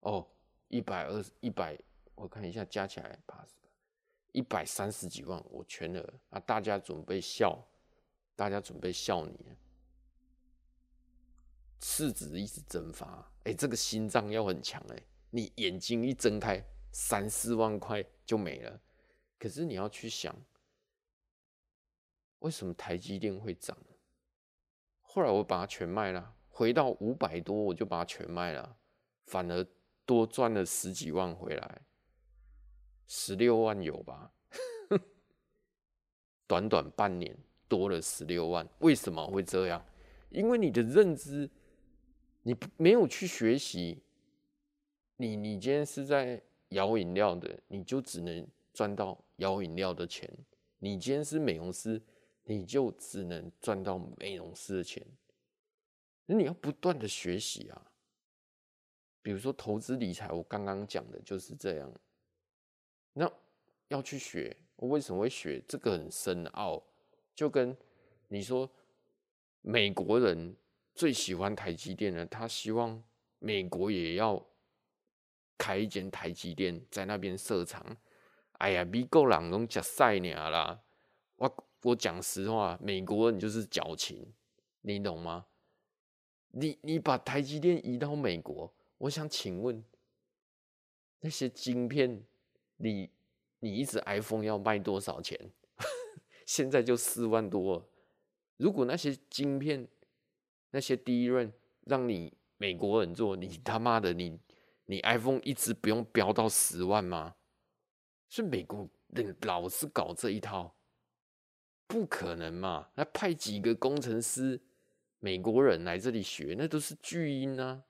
[0.00, 0.26] 哦，
[0.68, 1.78] 一百二十一百，
[2.14, 3.18] 我看一下加起来，
[4.32, 6.40] 一百三十几万，我全额啊！
[6.40, 7.58] 大家准备笑，
[8.34, 9.36] 大家准备笑你，
[11.82, 15.02] 市值一直蒸发，哎，这个心脏要很强哎！
[15.28, 18.80] 你眼睛一睁开，三四万块就没了。
[19.40, 20.32] 可是你要去想，
[22.38, 23.76] 为什么台积电会涨？
[25.00, 26.36] 后来我把它全卖了。
[26.50, 28.76] 回到五百多，我就把它全卖了，
[29.24, 29.66] 反而
[30.04, 31.80] 多赚了十几万回来，
[33.06, 34.30] 十六万有吧？
[36.46, 37.34] 短短半年
[37.66, 39.82] 多了十六万，为什么会这样？
[40.28, 41.48] 因为你的认知，
[42.42, 44.02] 你没有去学习，
[45.16, 50.26] 你你今天是在摇饮料的，你就只能赚到摇饮料的钱；
[50.78, 52.00] 你今天是美容师，
[52.44, 55.06] 你就只能赚到美容师的钱。
[56.26, 57.92] 你要不断的学习啊，
[59.20, 61.92] 比如说投资理财，我刚刚讲的就是这样。
[63.12, 63.30] 那
[63.88, 65.60] 要去学，我为什么会学？
[65.66, 66.82] 这个很深奥，
[67.34, 67.76] 就跟
[68.28, 68.70] 你说，
[69.62, 70.54] 美国人
[70.94, 73.02] 最喜欢台积电呢，他希望
[73.38, 74.46] 美国也要
[75.58, 77.96] 开一间台积电在那边设厂。
[78.60, 80.82] 哎呀，美国人拢吃赛鸟啦！
[81.36, 84.34] 我我讲实话，美国人就是矫情，
[84.82, 85.46] 你懂吗？
[86.50, 89.82] 你你把台积电移到美国，我想请问
[91.20, 92.22] 那些晶片，
[92.76, 93.08] 你
[93.60, 95.38] 你一支 iPhone 要卖多少钱？
[96.44, 97.88] 现在就四万多。
[98.58, 99.88] 如果那些晶片
[100.72, 101.52] 那些 DRAM
[101.86, 104.38] 让你美国人做，你他妈的你
[104.84, 107.36] 你 iPhone 一直不用飙到十万吗？
[108.30, 110.74] 是美国人老是搞这一套，
[111.86, 112.88] 不可能嘛？
[112.94, 114.62] 那派几个工程师？
[115.18, 117.84] 美国人来这里学，那都是巨婴啊！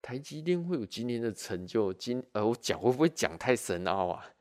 [0.00, 4.34] 台积电会有今天的成就，今呃，我讲会不会讲太深奥啊？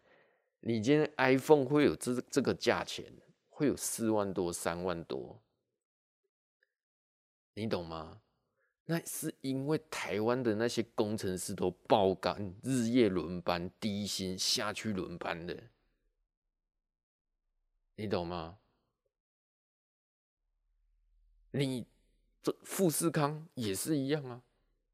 [0.62, 3.14] 你今天 iPhone 会有这这个价钱，
[3.50, 5.44] 会有四万多、三万多，
[7.54, 8.21] 你懂吗？
[8.92, 15.58] 那是因为台湾的那些工程师都爆肝，日夜轮班，低薪下去轮班的，
[17.96, 18.58] 你懂吗？
[21.52, 21.88] 你
[22.44, 24.44] 这富士康也是一样啊，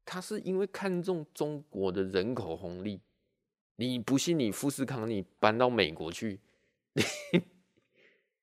[0.04, 3.00] 他是因为看中中国的人口红利。
[3.74, 4.38] 你不信？
[4.38, 6.38] 你富士康你搬到美国去，
[6.92, 7.02] 你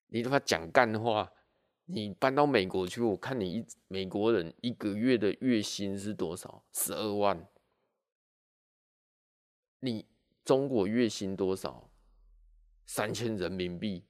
[0.08, 1.32] 你他妈讲干话，
[1.86, 6.64] 你搬到美国去，我看你一美国人一个月的月薪是多少？
[6.72, 7.48] 十二万。
[9.80, 10.06] 你
[10.44, 11.90] 中国月薪多少？
[12.86, 14.06] 三千人民币，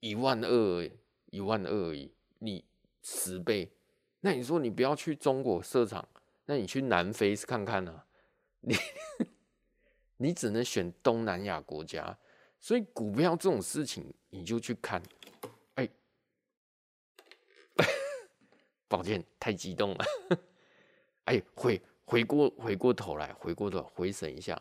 [0.00, 0.90] 一万二，
[1.26, 2.14] 一万二而已。
[2.38, 2.64] 你。
[3.08, 3.70] 十倍，
[4.18, 6.08] 那你说你不要去中国设厂，
[6.46, 8.06] 那你去南非看看呢、啊？
[8.62, 8.74] 你
[10.16, 12.18] 你只能选东南亚国家，
[12.58, 15.00] 所以股票这种事情你就去看。
[15.74, 15.90] 哎、欸，
[18.88, 20.04] 抱歉，太激动了。
[21.24, 24.60] 哎、回回过回过头来，回过头回神一下。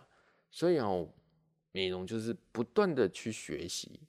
[0.49, 1.07] 所以哦，
[1.71, 3.99] 美容就是不断的去学习。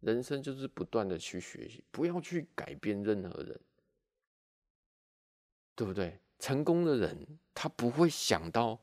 [0.00, 3.60] 人生就是不断的去学习，不要去改变任何人，
[5.74, 6.18] 对不对？
[6.38, 8.80] 成功的人他不会想到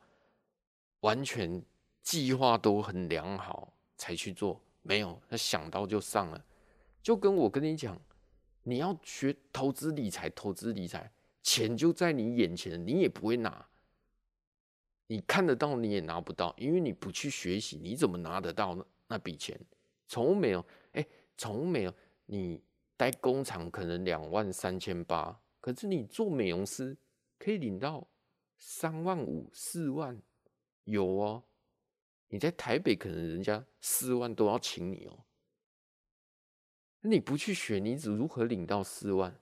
[0.99, 1.60] 完全
[2.03, 6.45] 计划都很良好才去做，没有，他想到就上了，
[7.01, 7.99] 就跟我跟你讲，
[8.68, 11.09] 你要学投资理财，投资理财，
[11.41, 13.65] 钱就在你眼前，你也不会拿，
[15.07, 19.57] 你看得到你也拿不到，因为你不去学习，你怎么拿得到那那笔钱？
[20.05, 21.07] 从没有，哎，
[21.38, 21.93] 从没有，
[22.26, 22.61] 你
[22.97, 26.97] 待工厂可能两万三千八，可是你做美容师
[27.39, 28.05] 可以领到。
[28.59, 30.20] 三万五、四万
[30.86, 31.43] 有哦，
[32.28, 35.27] 你在台北可能人家四万都要请你哦。
[37.08, 39.39] 你不去学，你只如何领到四万？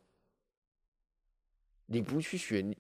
[1.88, 2.76] 你不去学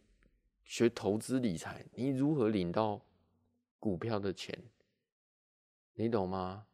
[0.63, 3.01] 学投资理财，你如何领到
[3.79, 4.57] 股票的钱？
[5.93, 6.67] 你懂吗？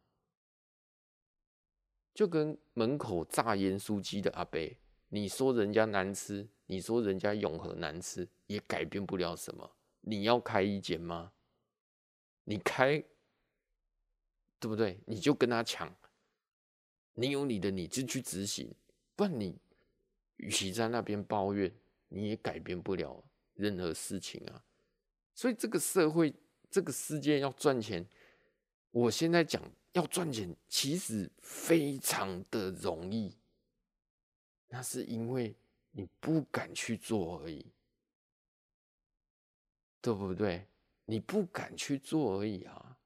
[2.14, 4.60] 就跟门口炸盐酥鸡的阿伯，
[5.08, 6.48] 你说人家难吃。
[6.66, 9.76] 你说人家永和难吃，也改变不了什么。
[10.00, 11.30] 你要开一间吗？
[12.44, 12.98] 你开，
[14.58, 14.98] 对不对？
[15.04, 15.94] 你就跟他抢，
[17.14, 18.74] 你有你的，你就去执行。
[19.14, 19.58] 不然你，
[20.36, 21.72] 与其在那边抱怨，
[22.08, 24.64] 你也改变不了任何事情啊。
[25.34, 26.34] 所以这个社会，
[26.70, 28.06] 这个世界要赚钱，
[28.90, 33.36] 我现在讲要赚钱，其实非常的容易。
[34.68, 35.54] 那是因为。
[35.94, 37.66] 你不敢去做而已，
[40.00, 40.66] 对不对？
[41.04, 42.96] 你不敢去做而已啊！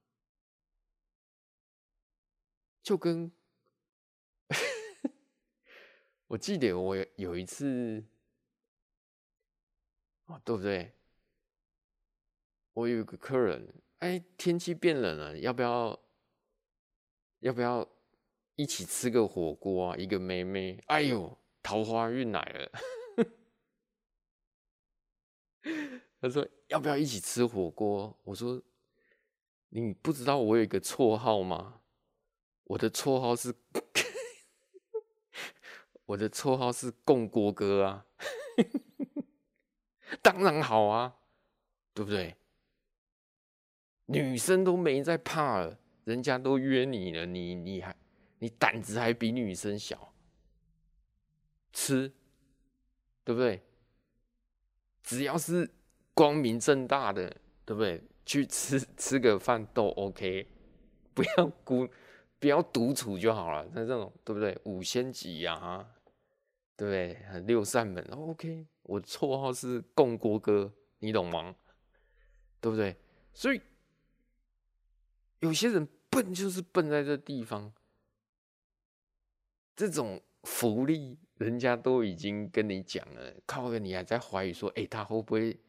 [2.80, 3.28] 就跟
[6.26, 8.04] 我记得我有一次，
[10.26, 10.92] 哦，对不对？
[12.72, 15.98] 我有一个客人，哎，天气变冷了，要不要？
[17.40, 17.86] 要不要
[18.56, 19.96] 一起吃个火锅啊？
[19.96, 21.38] 一个妹妹，哎呦！
[21.62, 22.70] 桃花运来了，
[26.20, 28.16] 他说要不要一起吃火锅？
[28.22, 28.62] 我说
[29.70, 31.82] 你不知道我有一个绰号吗？
[32.64, 33.52] 我的绰号是，
[36.06, 38.06] 我的绰号是共锅哥啊，
[40.22, 41.16] 当然好啊，
[41.92, 42.36] 对不对？
[44.06, 47.94] 女生都没在怕了，人家都约你了，你你还
[48.38, 50.12] 你胆子还比女生小。
[51.72, 52.12] 吃，
[53.24, 53.60] 对不对？
[55.02, 55.68] 只要是
[56.14, 57.28] 光明正大的，
[57.64, 58.02] 对不对？
[58.24, 60.48] 去吃吃个饭都 OK，
[61.12, 61.88] 不要孤，
[62.38, 63.64] 不要独处就好了。
[63.74, 64.56] 像这种，对不对？
[64.64, 65.95] 五星级呀，哈，
[66.76, 67.40] 对不对？
[67.46, 68.66] 六扇门，OK。
[68.82, 71.56] 我绰号是共锅哥，你懂吗？
[72.60, 72.96] 对不对？
[73.32, 73.60] 所以
[75.40, 77.72] 有些人笨，就是笨在这地方。
[79.74, 81.18] 这种福利。
[81.38, 85.60] 人家都已经跟你讲了，靠个你还在怀疑说，哎，他会不会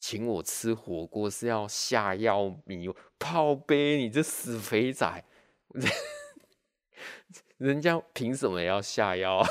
[0.00, 3.98] 请我吃火锅是要下药迷泡杯？
[3.98, 5.22] 你这死肥仔！
[7.58, 9.44] 人家凭什么要下药？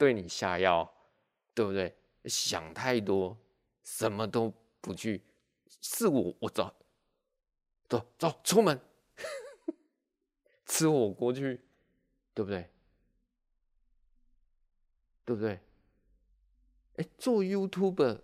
[0.00, 0.90] 对你下药，
[1.52, 1.94] 对不对？
[2.24, 3.36] 想太多，
[3.82, 5.22] 什么都不去。
[5.82, 6.74] 是我，我走，
[7.86, 8.80] 走走出门，
[10.64, 11.60] 吃火锅去，
[12.32, 12.70] 对不对？
[15.26, 15.60] 对不对？
[16.96, 18.22] 哎，做 YouTube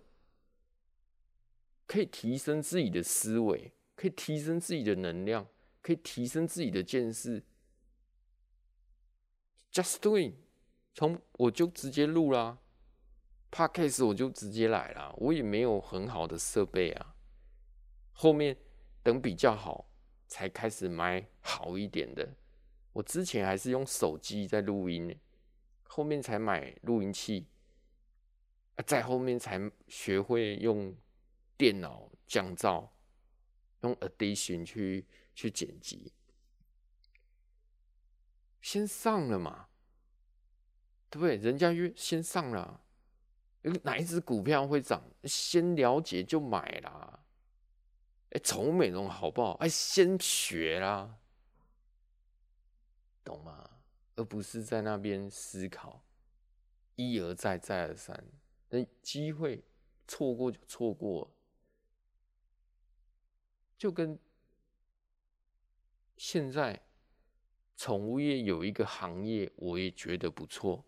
[1.85, 5.47] 可以提升自己的思维，可以提升自己的能量，
[5.83, 7.43] 可以提升自己的见识。
[9.71, 10.33] Just doing，
[10.97, 12.57] 从我就直接录啦
[13.51, 17.15] ，Podcast 我就直接来啦，我也没有很好的设备啊。
[18.13, 18.57] 后面
[19.03, 19.91] 等比较好
[20.27, 22.27] 才开始买好一点的。
[22.93, 25.15] 我之前还是用手机在录音。
[25.83, 27.45] 后面才买录音器，
[28.87, 30.95] 再后面才学会用
[31.55, 32.89] 电脑降噪，
[33.81, 36.11] 用 Audition 去去剪辑。
[38.59, 39.69] 先上了嘛，
[41.09, 41.35] 对不对？
[41.37, 42.81] 人家约先上了，
[43.83, 45.03] 哪一只股票会涨？
[45.23, 47.19] 先了解就买啦。
[48.31, 49.53] 哎，宠物美容好不好？
[49.53, 51.17] 哎，先学啦，
[53.23, 53.69] 懂吗？
[54.15, 56.03] 而不是在那边思考，
[56.95, 58.21] 一而再，再而三，
[58.69, 59.63] 那机会
[60.07, 61.31] 错过就错过，
[63.77, 64.19] 就跟
[66.17, 66.81] 现在
[67.77, 70.83] 宠物业有一个行业，我也觉得不错，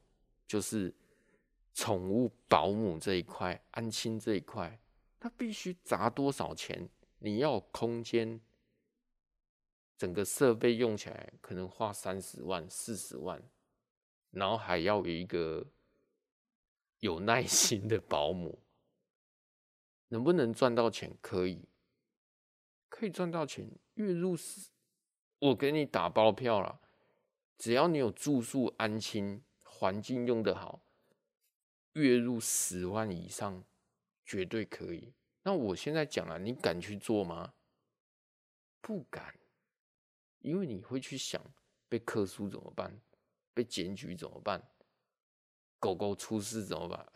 [0.49, 0.91] 就是
[1.75, 4.81] 宠物保姆这一块、安亲这一块，
[5.19, 6.89] 它必须砸多少钱？
[7.19, 8.41] 你要空间。
[9.95, 13.43] 整个设备用起来可能花三十万、四十万，
[14.31, 15.67] 然后还要有一个
[16.99, 18.63] 有耐心的保姆，
[20.07, 21.15] 能不能赚到钱？
[21.21, 21.67] 可以，
[22.87, 24.69] 可以赚到钱，月入十，
[25.37, 26.79] 我给你打包票了，
[27.57, 29.43] 只要你有住宿安亲，
[29.80, 30.82] 环境用得好，
[31.93, 33.63] 月入十万以上
[34.25, 35.13] 绝对可以。
[35.43, 37.53] 那我现在讲了，你敢去做吗？
[38.82, 39.39] 不敢，
[40.39, 41.41] 因为你会去想
[41.88, 42.99] 被克诉怎么办，
[43.53, 44.69] 被检举怎么办，
[45.80, 47.09] 狗狗出事怎么办？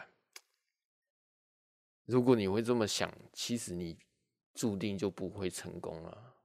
[2.07, 3.99] 如果你会这么想，其实你
[4.53, 6.35] 注定就不会成功了。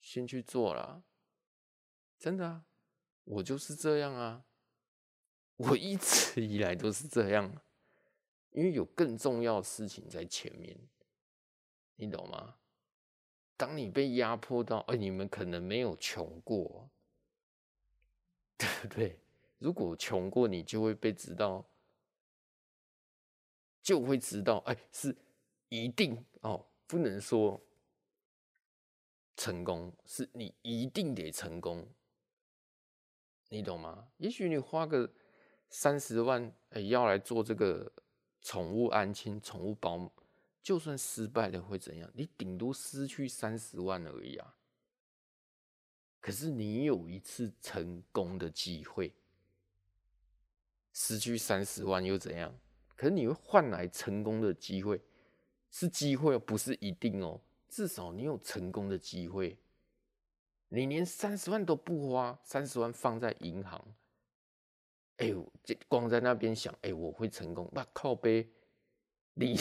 [0.00, 1.04] 先去做了，
[2.18, 2.66] 真的啊，
[3.22, 4.44] 我就是这样啊，
[5.56, 7.50] 我一直 以来都是这样，
[8.50, 10.76] 因为有更重要的事情在前面，
[11.96, 12.56] 你懂吗？
[13.56, 16.90] 当你被压迫到，哎，你们可能没有穷过，
[18.58, 19.20] 对不对？
[19.58, 21.64] 如果穷过，你就会被知道。
[23.80, 25.14] 就会知道，哎，是
[25.68, 27.60] 一定哦，不能说
[29.36, 31.86] 成功，是你一定得成功，
[33.50, 34.08] 你懂吗？
[34.16, 35.12] 也许你花个
[35.76, 37.90] 三十万，哎，要来做这个
[38.40, 40.08] 宠物安亲、宠物保姆，
[40.62, 42.08] 就算失败了会怎样？
[42.14, 44.54] 你顶多失去三十万而已啊。
[46.20, 49.12] 可是你有一次成功的机会，
[50.92, 52.54] 失去三十万又怎样？
[52.94, 55.02] 可是你会换来成功的机会，
[55.72, 57.40] 是机会，不是一定哦。
[57.68, 59.58] 至少你有成功的机会。
[60.68, 63.84] 你连三十万都不花，三十万放在银行，
[65.18, 68.48] 哎呦，这光在那边想，哎，我会成功，那靠呗，
[69.34, 69.56] 你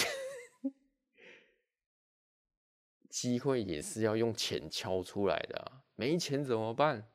[3.09, 5.83] 机会也是要用钱敲出来的。
[5.95, 7.11] 没钱怎么办？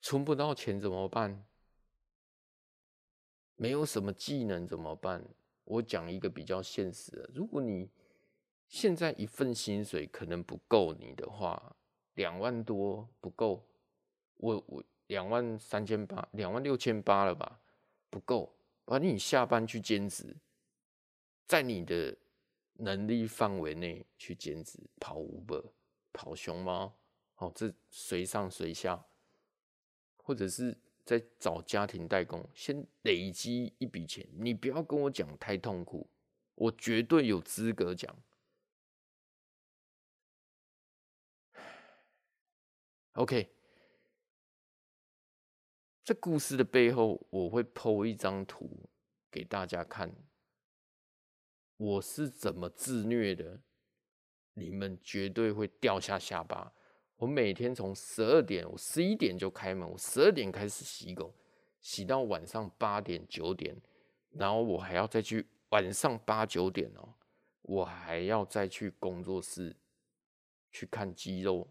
[0.00, 1.46] 存不到钱怎么办？
[3.54, 5.24] 没有什么技能怎么办？
[5.64, 7.90] 我讲一个比较现实的，如果你
[8.68, 11.76] 现在一份薪水可能不够你的话，
[12.14, 13.68] 两万多不够，
[14.34, 17.60] 我我两万三千八，两万六千八了吧？
[18.10, 20.36] 不够，反正你下班去兼职，
[21.46, 22.16] 在你的
[22.74, 25.56] 能力范围内去兼职，跑五百
[26.12, 26.96] 跑熊猫，
[27.36, 29.04] 哦，这随上随下，
[30.16, 30.76] 或者是。
[31.06, 34.28] 在找家庭代工，先累积一笔钱。
[34.32, 36.10] 你不要跟我讲太痛苦，
[36.56, 38.12] 我绝对有资格讲。
[43.12, 43.48] OK，
[46.06, 48.88] 这故事的背后，我会剖一张图
[49.28, 50.14] 给大家看。
[51.76, 53.60] 我是怎么自虐的，
[54.54, 56.72] 你们绝对会掉下下巴。
[57.16, 61.34] 我每天从十二点，我十一点就开门，我十二点开始洗狗，
[61.80, 63.76] 洗到晚上八点九点，
[64.30, 67.14] 然后我还要再去晚上八九点哦，
[67.62, 69.74] 我还要再去工作室
[70.70, 71.68] 去看鸡肉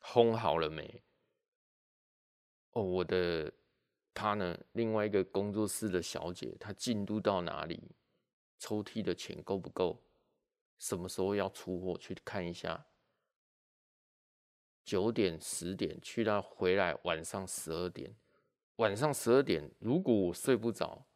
[0.00, 1.02] 烘好了没？
[2.74, 3.52] 哦，我的
[4.14, 7.90] partner 另外一个工作室的小姐，她进度到哪里？
[8.58, 10.02] 抽屉的钱够不够？
[10.78, 11.96] 什么时候要出货？
[11.98, 12.86] 去看一下。
[14.84, 18.14] 九点十点去到回来，晚上十二点，
[18.76, 21.06] 晚上十二点，如果我睡不着，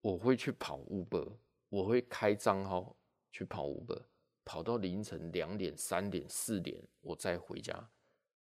[0.00, 1.38] 我会去跑 Uber，
[1.70, 2.96] 我会开账号
[3.32, 4.04] 去跑 Uber，
[4.44, 7.90] 跑到凌晨两点、三点、四点，我再回家，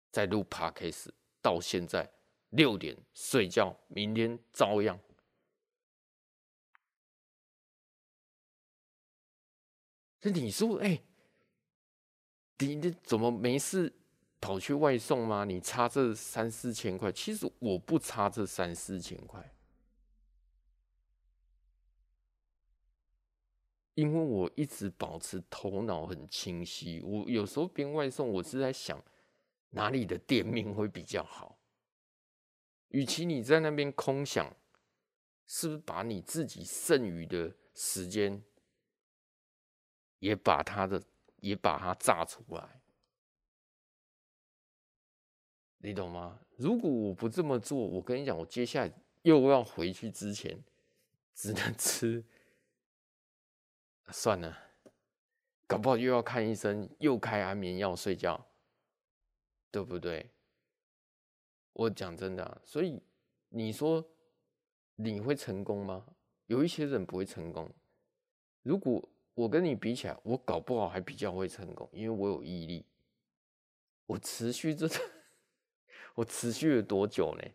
[0.10, 1.10] 再录 Podcast，
[1.44, 2.12] 到现在
[2.50, 5.00] 六点睡觉，明天照样。
[10.22, 11.04] 那你说，哎、
[12.60, 13.94] 你你怎么没事
[14.40, 15.44] 跑去外送吗？
[15.44, 19.54] 你差这三四千块，其实我不差这三四千块，
[23.96, 27.02] 因为我一直保持头脑很清晰。
[27.02, 29.04] 我有时候边外送，我是在想
[29.74, 31.60] 哪里的店面会比较好。
[32.88, 34.56] 与其你在那边空想，
[35.46, 38.44] 是不是把你自己剩余的时间
[40.18, 41.04] 也把他的。
[41.44, 42.82] 也把它炸出来，
[45.80, 46.40] 你懂吗？
[46.56, 48.94] 如果我不这么做，我跟你讲，我接下来
[49.24, 50.58] 又要回去之前，
[51.36, 52.24] 只能吃，
[54.08, 54.58] 算了，
[55.68, 58.48] 搞不好又要看医生，又开安眠药睡觉，
[59.74, 60.30] 对不对？
[61.74, 63.02] 我讲真的，所以
[63.50, 64.08] 你说
[64.96, 66.06] 你会成功吗？
[66.46, 67.70] 有一些人不会成功，
[68.62, 69.10] 如果。
[69.36, 72.86] 我跟你比起来，我搞不好还比较会成功，因为我有毅力。
[74.06, 74.88] 我持续这，
[76.14, 77.52] 我持续了多久呢？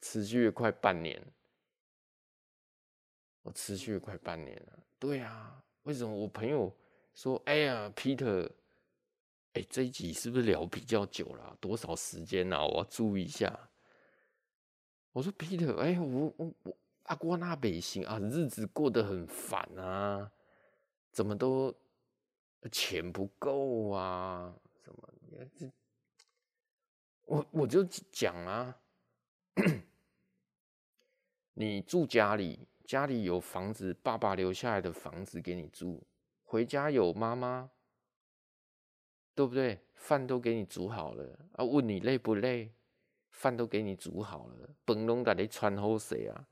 [0.00, 1.24] 持续了快半年。
[3.42, 4.78] 我持续了快半年了。
[4.98, 6.76] 对啊，为什么我朋友
[7.14, 8.50] 说：“哎呀，Peter，
[9.54, 11.56] 哎，这一集是不是聊比较久了？
[11.60, 12.64] 多少时间啊？
[12.64, 13.68] 我要注意一下。”
[15.12, 20.30] 我说：“Peter，哎，我我我阿瓜那北行啊，日子过得很烦啊，
[21.10, 21.74] 怎么都
[22.70, 24.54] 钱不够啊？
[24.84, 25.12] 什么？
[25.58, 25.68] 这
[27.26, 27.82] 我我就
[28.12, 28.76] 讲啊，
[31.54, 36.00] 你住家里，家里有房子，爸爸留下来的房子给你住，
[36.44, 37.70] 回家有妈妈，
[39.34, 39.78] 对不对？
[39.94, 42.72] 饭都给你煮好了啊，问你累不累？”
[43.30, 46.46] 饭都给你煮好了，饭拢给你穿好势啊，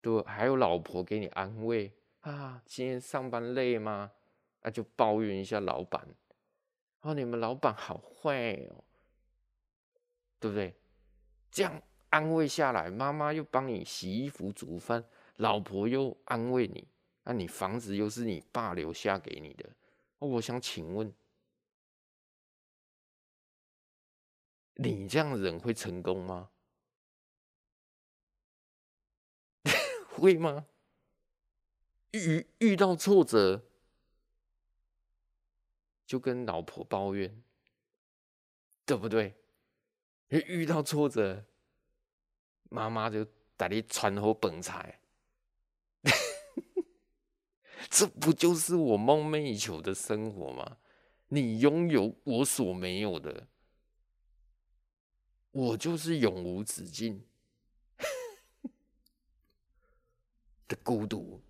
[0.00, 2.60] 对，还有老婆给你安慰啊。
[2.66, 4.10] 今天上班累吗？
[4.62, 6.04] 那、就抱怨一下老板。
[7.02, 8.82] 哦，你们老板好坏哦，
[10.40, 10.74] 对不对？
[11.52, 15.04] 这样安慰下来，妈妈又帮你洗衣服、煮饭，
[15.36, 16.88] 老婆又安慰你，
[17.22, 19.68] 那、你房子又是你爸留下给你的。
[20.18, 21.12] 哦、我想请问。
[24.76, 26.50] 你这样的人会成功吗？
[30.08, 30.66] 会吗？
[32.12, 33.66] 遇遇到挫折
[36.06, 37.42] 就跟老婆抱怨，
[38.86, 39.34] 对不对？
[40.28, 41.44] 遇到挫折，
[42.70, 45.00] 妈妈就带你穿好本菜，
[47.90, 50.78] 这不就是我梦寐以求的生活吗？
[51.28, 53.48] 你拥有我所没有的。
[55.56, 57.24] 我就是永无止境
[60.68, 61.40] 的孤独，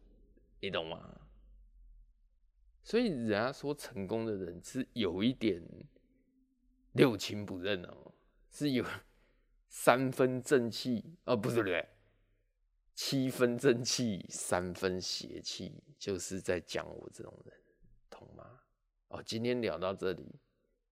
[0.61, 1.23] 你懂吗？
[2.85, 5.61] 所以人家说成功的人是有一点
[6.93, 8.13] 六亲不认哦，
[8.49, 8.87] 是有
[9.69, 11.89] 三分正气哦，不是不对，
[12.95, 17.53] 七分正气，三分邪气，就是在讲我这种人，
[18.09, 18.61] 懂吗？
[19.09, 20.39] 哦，今天聊到这里，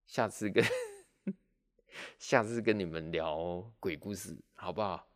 [0.04, 0.64] 下次跟。
[2.18, 5.06] 下次跟你们聊鬼故事，好不好？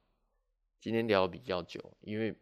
[0.80, 2.34] 今天聊比较久，因为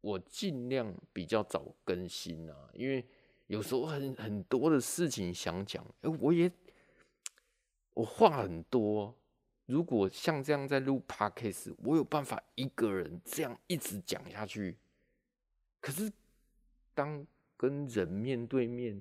[0.00, 3.04] 我尽量比较早更新啊，因为
[3.46, 6.50] 有时候很很多的事情想讲，哎，我也
[7.94, 9.16] 我话很多。
[9.66, 14.76] 如果像这样在录 Podcast，我有办法一个人这样一直讲下去。
[15.80, 16.12] 可是
[16.92, 19.00] 当跟人面对面，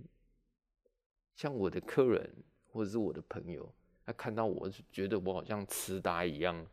[1.36, 2.34] 像我的客人
[2.72, 3.74] 或者是我的朋友。
[4.06, 6.68] 他看到我，觉得我好像痴呆一样，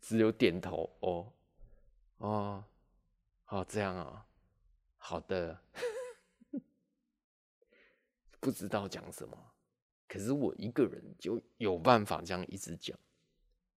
[0.00, 0.90] 只有点头。
[1.00, 1.32] 哦，
[2.16, 2.64] 哦，
[3.44, 4.26] 好这样啊，
[4.96, 5.60] 好的，
[8.40, 9.36] 不知道讲什么，
[10.08, 12.98] 可是我一个人就有办法这样一直讲，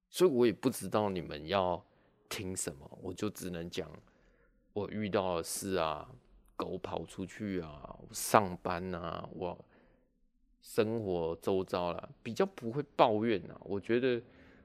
[0.10, 1.86] 所以我也不知道你们要
[2.30, 3.91] 听什么，我就只能讲
[4.72, 6.10] 我遇到的事啊，
[6.56, 9.66] 狗跑出去啊，上班啊，我。
[10.66, 13.55] 生活周遭啦，比较不会抱怨啊。
[13.61, 14.20] 我觉得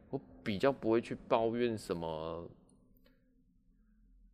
[0.09, 2.49] 我比较不会去抱怨什么。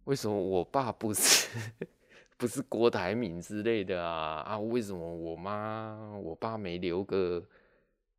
[0.05, 1.49] 为什么我爸不是
[2.39, 4.43] 不是郭台铭之类的啊？
[4.43, 7.45] 啊，为什么我妈我爸没留个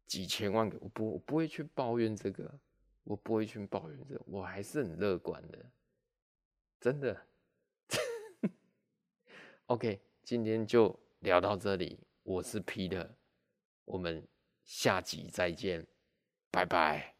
[0.05, 0.89] 几千万给我？
[0.89, 2.53] 不，我不会去抱怨这个，
[3.05, 5.57] 我不会去抱怨这，我还是很乐观的，
[6.81, 7.17] 真的。
[9.67, 13.07] OK，今天就聊到这里，我是 Peter。
[13.87, 14.25] 我们
[14.63, 15.85] 下集再见，
[16.51, 17.16] 拜拜。